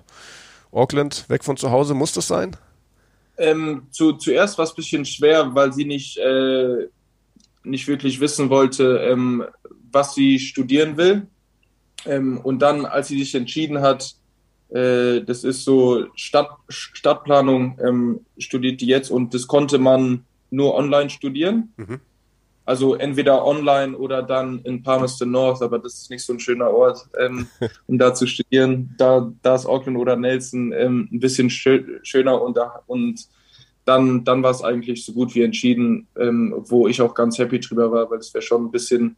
[0.73, 2.55] Auckland, weg von zu Hause, muss das sein?
[3.37, 6.87] Ähm, zu, zuerst war es ein bisschen schwer, weil sie nicht, äh,
[7.63, 9.43] nicht wirklich wissen wollte, ähm,
[9.91, 11.27] was sie studieren will.
[12.05, 14.15] Ähm, und dann, als sie sich entschieden hat,
[14.69, 20.75] äh, das ist so Stadt, Stadtplanung, ähm, studiert die jetzt und das konnte man nur
[20.75, 21.73] online studieren.
[21.77, 21.99] Mhm.
[22.65, 26.69] Also entweder online oder dann in Palmerston North, aber das ist nicht so ein schöner
[26.69, 27.47] Ort, ähm,
[27.87, 28.95] um da zu studieren.
[28.97, 32.57] Da, da ist Auckland oder Nelson ähm, ein bisschen schö schöner und,
[32.87, 33.27] und
[33.85, 37.59] dann, dann war es eigentlich so gut wie entschieden, ähm, wo ich auch ganz happy
[37.59, 39.17] drüber war, weil es wäre schon ein bisschen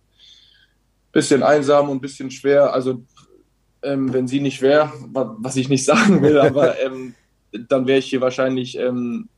[1.16, 2.74] bisschen einsam und ein bisschen schwer.
[2.74, 3.04] Also
[3.82, 7.16] ähm, wenn sie nicht wäre, was ich nicht sagen will, aber ähm,
[7.70, 9.30] dann wäre ich hier wahrscheinlich ähm,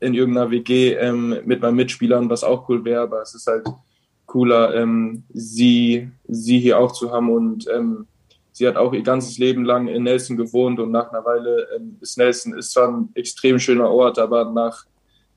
[0.00, 3.66] in irgendeiner WG ähm, mit meinen Mitspielern, was auch cool wäre, aber es ist halt
[4.26, 8.06] cooler, ähm, sie, sie hier auch zu haben und ähm,
[8.52, 11.68] sie hat auch ihr ganzes Leben lang in Nelson gewohnt und nach einer Weile
[12.00, 14.84] ist Nelson ist zwar ein extrem schöner Ort, aber nach,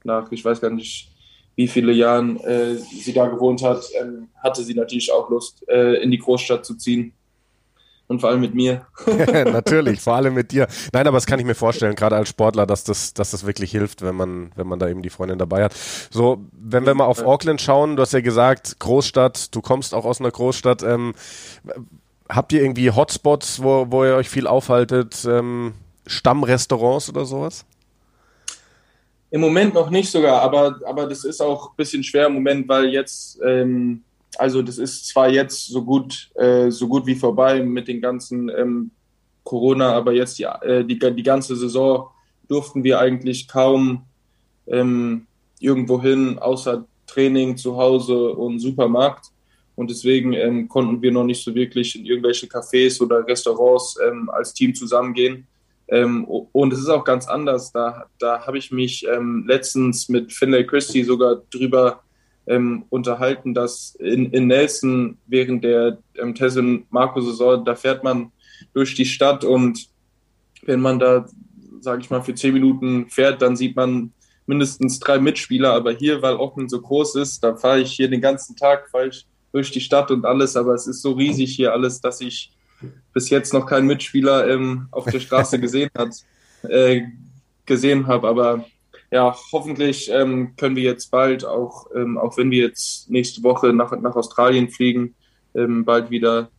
[0.04, 1.10] nach ich weiß gar nicht,
[1.56, 6.02] wie viele Jahren äh, sie da gewohnt hat, ähm, hatte sie natürlich auch Lust, äh,
[6.02, 7.12] in die Großstadt zu ziehen.
[8.10, 8.88] Und vor allem mit mir.
[9.06, 10.68] Natürlich, vor allem mit dir.
[10.92, 13.70] Nein, aber das kann ich mir vorstellen, gerade als Sportler, dass das, dass das wirklich
[13.70, 15.76] hilft, wenn man, wenn man da eben die Freundin dabei hat.
[16.10, 20.06] So, wenn wir mal auf Auckland schauen, du hast ja gesagt, Großstadt, du kommst auch
[20.06, 20.82] aus einer Großstadt.
[20.82, 21.14] Ähm,
[22.28, 25.24] habt ihr irgendwie Hotspots, wo, wo ihr euch viel aufhaltet?
[25.30, 25.76] Ähm,
[26.08, 27.64] Stammrestaurants oder sowas?
[29.30, 32.68] Im Moment noch nicht sogar, aber, aber das ist auch ein bisschen schwer im Moment,
[32.68, 34.04] weil jetzt, ähm,
[34.40, 38.50] also das ist zwar jetzt so gut, äh, so gut wie vorbei mit den ganzen
[38.50, 38.92] ähm,
[39.44, 42.10] Corona, aber jetzt die, äh, die, die ganze Saison
[42.48, 44.06] durften wir eigentlich kaum
[44.68, 45.28] ähm,
[45.60, 49.28] irgendwo hin, außer Training, zu Hause und Supermarkt.
[49.76, 54.30] Und deswegen ähm, konnten wir noch nicht so wirklich in irgendwelche Cafés oder Restaurants ähm,
[54.30, 55.48] als Team zusammengehen.
[55.88, 57.72] Ähm, und es ist auch ganz anders.
[57.72, 62.04] Da, da habe ich mich ähm, letztens mit Finlay Christie sogar drüber
[62.50, 68.32] ähm, unterhalten, dass in, in Nelson während der ähm, Tessin Marco Saison, da fährt man
[68.74, 69.88] durch die Stadt und
[70.64, 71.26] wenn man da,
[71.80, 74.12] sage ich mal, für zehn Minuten fährt, dann sieht man
[74.46, 75.74] mindestens drei Mitspieler.
[75.74, 79.08] Aber hier, weil Auckland so groß ist, da fahre ich hier den ganzen Tag, fahre
[79.08, 80.56] ich durch die Stadt und alles.
[80.58, 82.52] Aber es ist so riesig hier alles, dass ich
[83.14, 86.16] bis jetzt noch keinen Mitspieler ähm, auf der Straße gesehen hat,
[86.64, 87.04] äh,
[87.66, 88.28] gesehen habe.
[88.28, 88.66] Aber
[89.12, 93.74] ja, hoffentlich ähm, können wir jetzt bald auch, ähm, auch wenn wir jetzt nächste Woche
[93.74, 95.16] nach, nach Australien fliegen,
[95.56, 96.50] ähm, bald wieder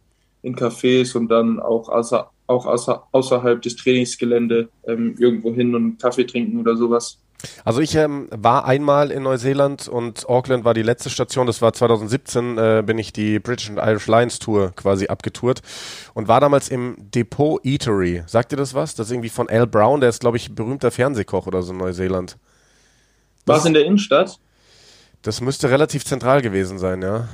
[0.43, 5.99] in Cafés und dann auch, außer, auch außer, außerhalb des Trainingsgelände ähm, irgendwo hin und
[6.01, 7.21] Kaffee trinken oder sowas.
[7.64, 11.47] Also ich ähm, war einmal in Neuseeland und Auckland war die letzte Station.
[11.47, 15.62] Das war 2017, äh, bin ich die British and Irish Lions Tour quasi abgetourt
[16.14, 18.22] und war damals im Depot Eatery.
[18.26, 18.95] Sagt ihr das was?
[18.95, 21.78] Das ist irgendwie von Al Brown, der ist glaube ich berühmter Fernsehkoch oder so in
[21.78, 22.36] Neuseeland.
[23.47, 24.38] War es in der Innenstadt?
[25.22, 27.28] Das müsste relativ zentral gewesen sein, ja.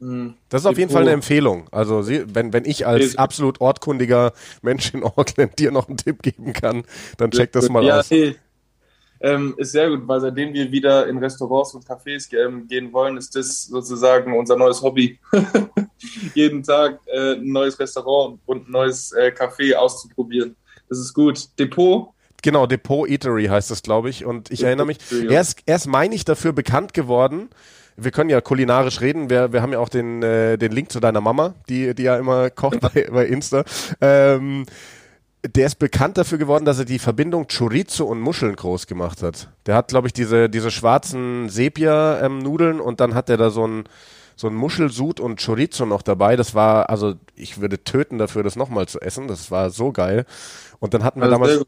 [0.00, 0.34] Mhm.
[0.48, 0.90] Das ist auf jeden.
[0.90, 1.66] Fall eine Empfehlung.
[1.70, 6.22] Also sie, wenn, wenn ich als absolut ortkundiger Mensch in Auckland dir noch einen Tipp
[6.22, 6.84] geben kann,
[7.16, 8.10] dann check das mal ja, aus.
[8.10, 8.36] Nee.
[9.24, 13.16] Ähm, ist sehr gut, weil seitdem wir wieder in Restaurants und Cafés ähm, gehen wollen,
[13.16, 15.18] ist das sozusagen unser neues Hobby.
[16.34, 20.54] Jeden Tag äh, ein neues Restaurant und ein neues äh, Café auszuprobieren.
[20.90, 21.48] Das ist gut.
[21.58, 22.10] Depot?
[22.42, 24.26] Genau, Depot Eatery heißt es, glaube ich.
[24.26, 27.48] Und ich erinnere mich, er er ist, meine ich, dafür bekannt geworden.
[27.96, 29.30] Wir können ja kulinarisch reden.
[29.30, 32.18] Wir, wir haben ja auch den, äh, den Link zu deiner Mama, die, die ja
[32.18, 33.64] immer kocht bei, bei Insta.
[34.02, 34.66] Ähm,
[35.46, 39.48] der ist bekannt dafür geworden, dass er die Verbindung Chorizo und Muscheln groß gemacht hat.
[39.66, 43.84] Der hat, glaube ich, diese, diese schwarzen Sepia-Nudeln und dann hat er da so ein,
[44.36, 46.36] so ein Muschelsud und Chorizo noch dabei.
[46.36, 49.28] Das war, also ich würde töten dafür, das nochmal zu essen.
[49.28, 50.24] Das war so geil.
[50.80, 51.64] Und dann hatten wir Also damals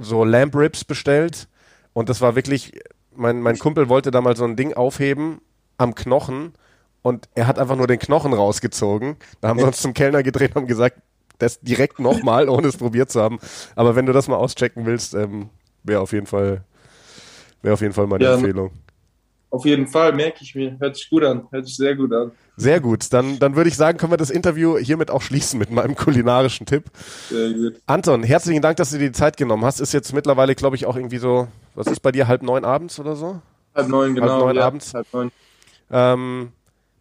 [0.00, 1.48] so Lamb Ribs bestellt
[1.92, 2.78] und das war wirklich,
[3.14, 5.40] mein, mein Kumpel wollte da mal so ein Ding aufheben
[5.78, 6.52] am Knochen
[7.02, 9.16] und er hat einfach nur den Knochen rausgezogen.
[9.40, 11.00] Da haben wir uns zum Kellner gedreht und haben gesagt,
[11.38, 13.38] das direkt nochmal, ohne es probiert zu haben.
[13.74, 15.50] Aber wenn du das mal auschecken willst, ähm,
[15.82, 16.62] wäre auf jeden Fall,
[17.62, 18.34] wäre auf jeden Fall meine Ja.
[18.34, 18.70] Empfehlung.
[19.50, 20.76] Auf jeden Fall, merke ich mir.
[20.80, 21.46] Hört sich gut an.
[21.50, 22.32] Hört sich sehr gut an.
[22.56, 23.12] Sehr gut.
[23.12, 26.66] Dann, dann würde ich sagen, können wir das Interview hiermit auch schließen mit meinem kulinarischen
[26.66, 26.84] Tipp.
[27.30, 27.80] Sehr gut.
[27.86, 29.80] Anton, herzlichen Dank, dass du dir die Zeit genommen hast.
[29.80, 32.98] Ist jetzt mittlerweile, glaube ich, auch irgendwie so, was ist bei dir, halb neun abends
[32.98, 33.40] oder so?
[33.74, 34.40] Halb neun, genau.
[34.40, 34.92] neun ja, abends.
[34.92, 35.30] Halb neun.
[35.90, 36.52] Ähm,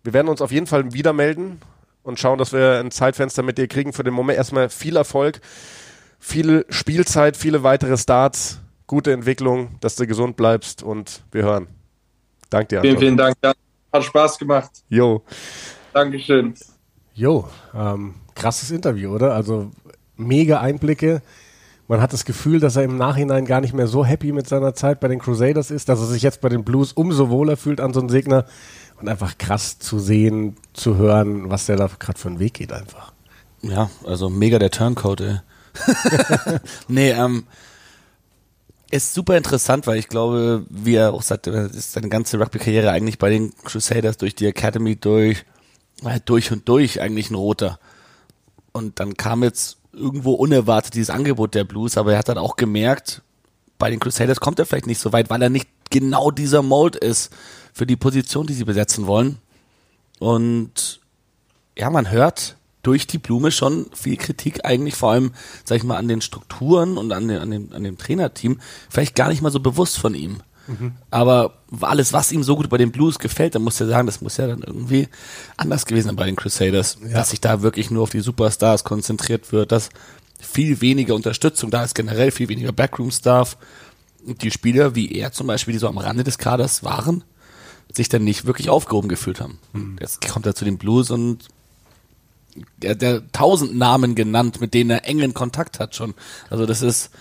[0.03, 1.59] wir werden uns auf jeden Fall wieder melden
[2.05, 3.91] und schauen, dass wir ein Zeitfenster mit dir kriegen.
[3.91, 5.41] Für den Moment erstmal viel Erfolg,
[6.19, 11.67] viel Spielzeit, viele weitere Starts, gute Entwicklung, dass du gesund bleibst und wir hören.
[12.49, 13.01] Danke dir, Vielen, Anton.
[13.01, 13.35] vielen Dank.
[13.43, 13.53] Ja,
[13.91, 14.71] hat Spaß gemacht.
[14.87, 15.23] Jo.
[15.93, 16.53] Dankeschön.
[17.15, 19.33] Jo, ähm, krasses Interview, oder?
[19.33, 19.71] Also
[20.15, 21.21] mega Einblicke.
[21.87, 24.73] Man hat das Gefühl, dass er im Nachhinein gar nicht mehr so happy mit seiner
[24.73, 27.79] Zeit bei den Crusaders ist, dass er sich jetzt bei den Blues umso wohler fühlt
[27.79, 28.45] an so einen Segner.
[28.99, 32.71] Und einfach krass zu sehen, zu hören, was der da gerade für einen Weg geht
[32.71, 33.11] einfach.
[33.61, 35.39] Ja, also mega der Turncoat, ey.
[36.87, 37.45] nee, ähm,
[38.91, 43.17] ist super interessant, weil ich glaube, wie er auch sagte, ist seine ganze Rugby-Karriere eigentlich
[43.17, 45.45] bei den Crusaders durch die Academy durch,
[46.01, 47.79] war durch und durch eigentlich ein Roter.
[48.71, 52.55] Und dann kam jetzt irgendwo unerwartet dieses Angebot der Blues, aber er hat dann auch
[52.55, 53.21] gemerkt,
[53.77, 55.69] bei den Crusaders kommt er vielleicht nicht so weit, weil er nicht
[55.99, 57.31] genau dieser Mold ist
[57.73, 59.37] für die Position, die sie besetzen wollen.
[60.19, 60.99] Und
[61.77, 65.31] ja, man hört durch die Blume schon viel Kritik eigentlich vor allem,
[65.63, 69.15] sag ich mal, an den Strukturen und an, den, an, dem, an dem Trainerteam, vielleicht
[69.15, 70.41] gar nicht mal so bewusst von ihm.
[71.11, 74.21] Aber alles, was ihm so gut bei den Blues gefällt, dann muss er sagen, das
[74.21, 75.07] muss ja dann irgendwie
[75.57, 79.51] anders gewesen sein bei den Crusaders, dass sich da wirklich nur auf die Superstars konzentriert
[79.51, 79.89] wird, dass
[80.39, 83.57] viel weniger Unterstützung da ist, generell viel weniger Backroom-Staff.
[84.26, 87.23] Die Spieler, wie er zum Beispiel, die so am Rande des Kaders waren,
[87.93, 89.59] sich dann nicht wirklich aufgehoben gefühlt haben.
[89.99, 91.47] Jetzt kommt er zu den Blues und
[92.78, 96.13] der, der tausend Namen genannt, mit denen er engen Kontakt hat schon.
[96.49, 97.11] Also das ist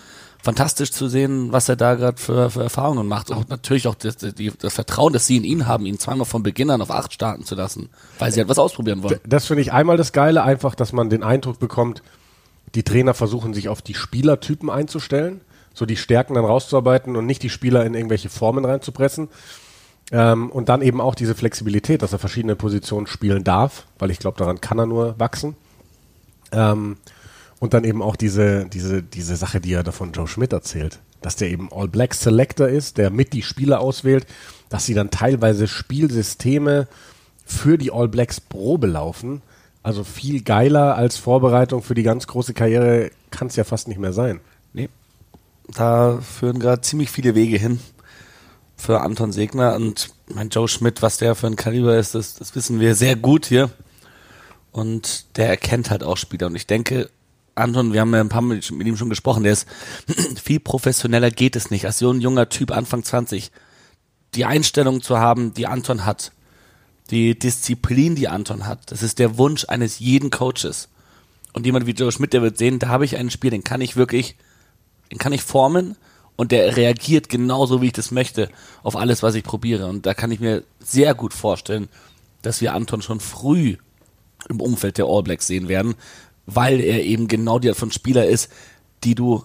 [0.45, 3.31] fantastisch zu sehen, was er da gerade für, für Erfahrungen macht.
[3.31, 6.43] Und natürlich auch das, die, das Vertrauen, das sie in ihn haben, ihn zweimal von
[6.43, 7.89] Beginn an auf acht starten zu lassen,
[8.19, 9.19] weil sie halt was ausprobieren wollen.
[9.27, 12.03] Das finde ich einmal das Geile, einfach, dass man den Eindruck bekommt,
[12.75, 15.41] die Trainer versuchen sich auf die Spielertypen einzustellen,
[15.75, 19.29] so die Stärken dann rauszuarbeiten und nicht die Spieler in irgendwelche Formen reinzupressen.
[20.13, 24.19] Ähm, und dann eben auch diese Flexibilität, dass er verschiedene Positionen spielen darf, weil ich
[24.19, 25.57] glaube, daran kann er nur wachsen.
[26.53, 26.97] Ähm,
[27.59, 30.99] und dann eben auch diese, diese, diese Sache, die er da von Joe Schmidt erzählt,
[31.23, 34.27] dass der eben All Black Selector ist, der mit die Spieler auswählt,
[34.69, 36.87] dass sie dann teilweise Spielsysteme
[37.47, 39.41] für die All Blacks Probe laufen.
[39.83, 43.99] Also viel geiler als Vorbereitung für die ganz große Karriere kann es ja fast nicht
[43.99, 44.41] mehr sein.
[44.73, 44.89] Nee.
[45.69, 47.81] Da führen gerade ziemlich viele Wege hin
[48.77, 52.55] für Anton Segner und mein Joe Schmidt, was der für ein Kaliber ist, das, das
[52.55, 53.71] wissen wir sehr gut hier.
[54.73, 56.49] Und der erkennt halt auch Spieler.
[56.49, 57.09] Und ich denke,
[57.55, 59.69] Anton, wir haben ja ein paar Mal mit ihm schon gesprochen, der ist
[60.43, 61.87] viel professioneller geht es nicht.
[61.87, 63.53] Als so ein junger Typ, Anfang 20,
[64.35, 66.33] die Einstellung zu haben, die Anton hat,
[67.11, 70.89] die Disziplin, die Anton hat, das ist der Wunsch eines jeden Coaches.
[71.53, 73.81] Und jemand wie Joe Schmidt, der wird sehen, da habe ich einen Spiel, den kann
[73.81, 74.37] ich wirklich,
[75.11, 75.97] den kann ich formen
[76.37, 78.49] und der reagiert genauso, wie ich das möchte,
[78.83, 79.87] auf alles, was ich probiere.
[79.87, 81.89] Und da kann ich mir sehr gut vorstellen,
[82.43, 83.77] dass wir Anton schon früh
[84.49, 85.95] im Umfeld der All Blacks sehen werden,
[86.47, 88.51] weil er eben genau die Art von Spieler ist,
[89.05, 89.45] die du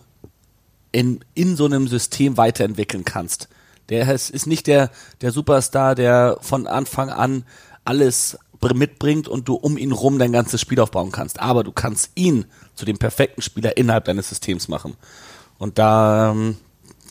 [0.92, 3.48] in, in so einem System weiterentwickeln kannst.
[3.90, 4.92] Der ist, ist nicht der,
[5.22, 7.44] der Superstar, der von Anfang an
[7.86, 11.40] alles br- mitbringt und du um ihn rum dein ganzes Spiel aufbauen kannst.
[11.40, 12.46] Aber du kannst ihn
[12.76, 14.96] zu dem perfekten Spieler innerhalb deines Systems machen.
[15.60, 16.58] Und da ähm,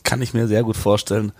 [0.03, 1.31] kann ich mir sehr gut vorstellen,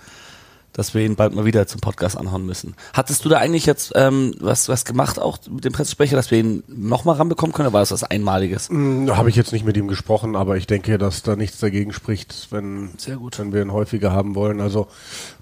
[0.72, 2.76] dass wir ihn bald mal wieder zum Podcast anhauen müssen.
[2.94, 6.38] Hattest du da eigentlich jetzt ähm, was, was gemacht, auch mit dem Pressesprecher, dass wir
[6.38, 8.70] ihn nochmal ranbekommen können, oder war das was Einmaliges?
[8.70, 11.92] Hm, Habe ich jetzt nicht mit ihm gesprochen, aber ich denke, dass da nichts dagegen
[11.92, 13.40] spricht, wenn, Sehr gut.
[13.40, 14.62] wenn wir ihn häufiger haben wollen.
[14.62, 14.88] Also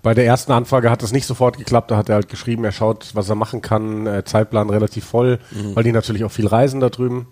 [0.02, 1.92] bei der ersten Anfrage hat es nicht sofort geklappt.
[1.92, 4.08] Da hat er halt geschrieben, er schaut, was er machen kann.
[4.08, 5.40] Äh, Zeitplan relativ voll,
[5.74, 7.28] weil die natürlich auch viel reisen da drüben.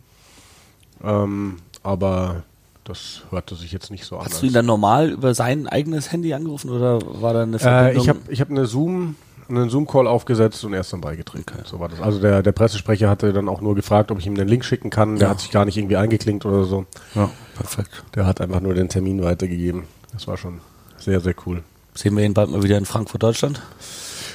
[1.03, 2.43] Ähm, aber
[2.85, 4.25] das hörte sich jetzt nicht so an.
[4.25, 7.59] Hast du ihn dann normal über sein eigenes Handy angerufen oder war da eine Äh,
[7.59, 8.03] Verbindung?
[8.03, 9.15] ich habe ich hab eine Zoom,
[9.49, 11.53] einen Zoom-Call aufgesetzt und er ist dann beigetreten.
[11.65, 11.99] So war das.
[12.01, 14.89] Also der, der Pressesprecher hatte dann auch nur gefragt, ob ich ihm den Link schicken
[14.89, 15.17] kann.
[15.17, 16.85] Der hat sich gar nicht irgendwie eingeklinkt oder so.
[17.13, 18.03] ja, perfekt.
[18.15, 19.83] Der hat einfach nur den Termin weitergegeben.
[20.13, 20.61] Das war schon
[20.97, 21.63] sehr, sehr cool.
[21.93, 23.61] Sehen wir ihn bald mal wieder in Frankfurt, Deutschland?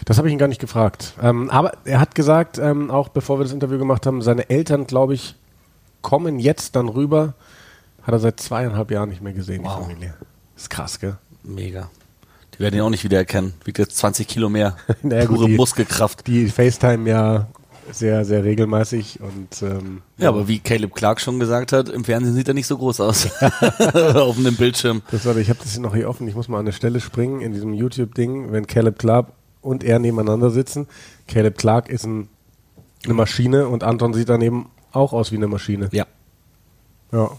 [0.06, 1.12] Das habe ich ihn gar nicht gefragt.
[1.22, 4.86] Ähm, aber er hat gesagt, ähm, auch bevor wir das Interview gemacht haben, seine Eltern,
[4.86, 5.34] glaube ich,
[6.02, 7.34] kommen jetzt dann rüber.
[8.02, 9.76] Hat er seit zweieinhalb Jahren nicht mehr gesehen, Wow.
[9.78, 10.14] die Familie.
[10.56, 11.16] ist krass, gell?
[11.42, 11.90] Mega.
[12.54, 13.54] Die werden ihn auch nicht wiedererkennen.
[13.64, 14.76] Wiegt jetzt 20 Kilo mehr.
[15.02, 16.26] Naja, gut, Pure die- Muskelkraft.
[16.26, 17.46] Die FaceTime ja
[17.92, 22.34] sehr, sehr regelmäßig und ähm, Ja, aber wie Caleb Clark schon gesagt hat, im Fernsehen
[22.34, 23.28] sieht er nicht so groß aus.
[24.14, 25.02] Auf dem Bildschirm.
[25.10, 26.28] Das war, ich habe das hier noch hier offen.
[26.28, 29.98] Ich muss mal an eine Stelle springen in diesem YouTube-Ding, wenn Caleb Clark und er
[29.98, 30.86] nebeneinander sitzen.
[31.26, 32.28] Caleb Clark ist ein,
[33.04, 35.88] eine Maschine und Anton sieht daneben auch aus wie eine Maschine.
[35.90, 36.06] Ja,
[37.12, 37.30] Ja,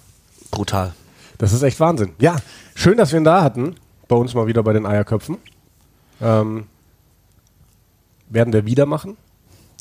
[0.52, 0.94] brutal.
[1.38, 2.12] das ist echt Wahnsinn.
[2.20, 2.36] Ja,
[2.76, 3.76] schön, dass wir ihn da hatten.
[4.08, 5.38] Bei uns mal wieder bei den Eierköpfen.
[6.22, 6.66] Ähm,
[8.30, 9.18] werden wir wieder machen.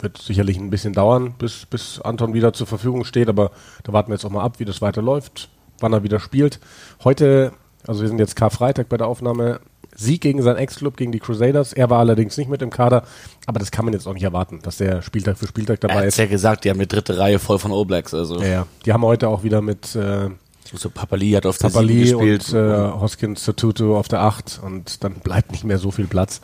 [0.00, 3.50] Wird sicherlich ein bisschen dauern, bis, bis Anton wieder zur Verfügung steht, aber
[3.82, 5.50] da warten wir jetzt auch mal ab, wie das weiterläuft,
[5.80, 6.58] wann er wieder spielt.
[7.04, 7.52] Heute,
[7.86, 9.60] also wir sind jetzt Karfreitag bei der Aufnahme,
[9.94, 11.74] Sieg gegen seinen Ex-Club, gegen die Crusaders.
[11.74, 13.02] Er war allerdings nicht mit im Kader,
[13.46, 16.00] aber das kann man jetzt auch nicht erwarten, dass der Spieltag für Spieltag Er dabei
[16.00, 16.16] hat ist.
[16.16, 18.14] ja gesagt, die haben eine dritte Reihe voll von All-Blacks.
[18.14, 18.66] Also Ja, ja.
[18.86, 20.30] Die haben heute auch wieder mit äh,
[20.74, 22.52] so Papali hat auf der Papali gespielt.
[22.52, 26.40] und äh, Hoskins Sotutu auf der 8 und dann bleibt nicht mehr so viel Platz.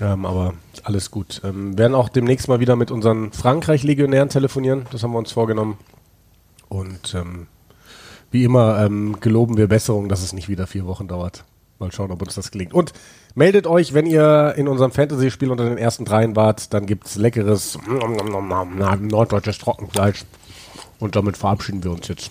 [0.00, 1.40] Ähm, aber alles gut.
[1.44, 4.86] Ähm, werden auch demnächst mal wieder mit unseren Frankreich-Legionären telefonieren.
[4.92, 5.78] Das haben wir uns vorgenommen.
[6.68, 7.46] Und ähm,
[8.30, 11.44] wie immer ähm, geloben wir Besserung, dass es nicht wieder vier Wochen dauert.
[11.78, 12.74] Mal schauen, ob uns das gelingt.
[12.74, 12.92] Und
[13.34, 17.78] meldet euch, wenn ihr in unserem Fantasy-Spiel unter den ersten dreien wart, dann gibt's leckeres
[17.86, 20.24] norddeutsches Trockenfleisch.
[20.98, 22.30] Und damit verabschieden wir uns jetzt.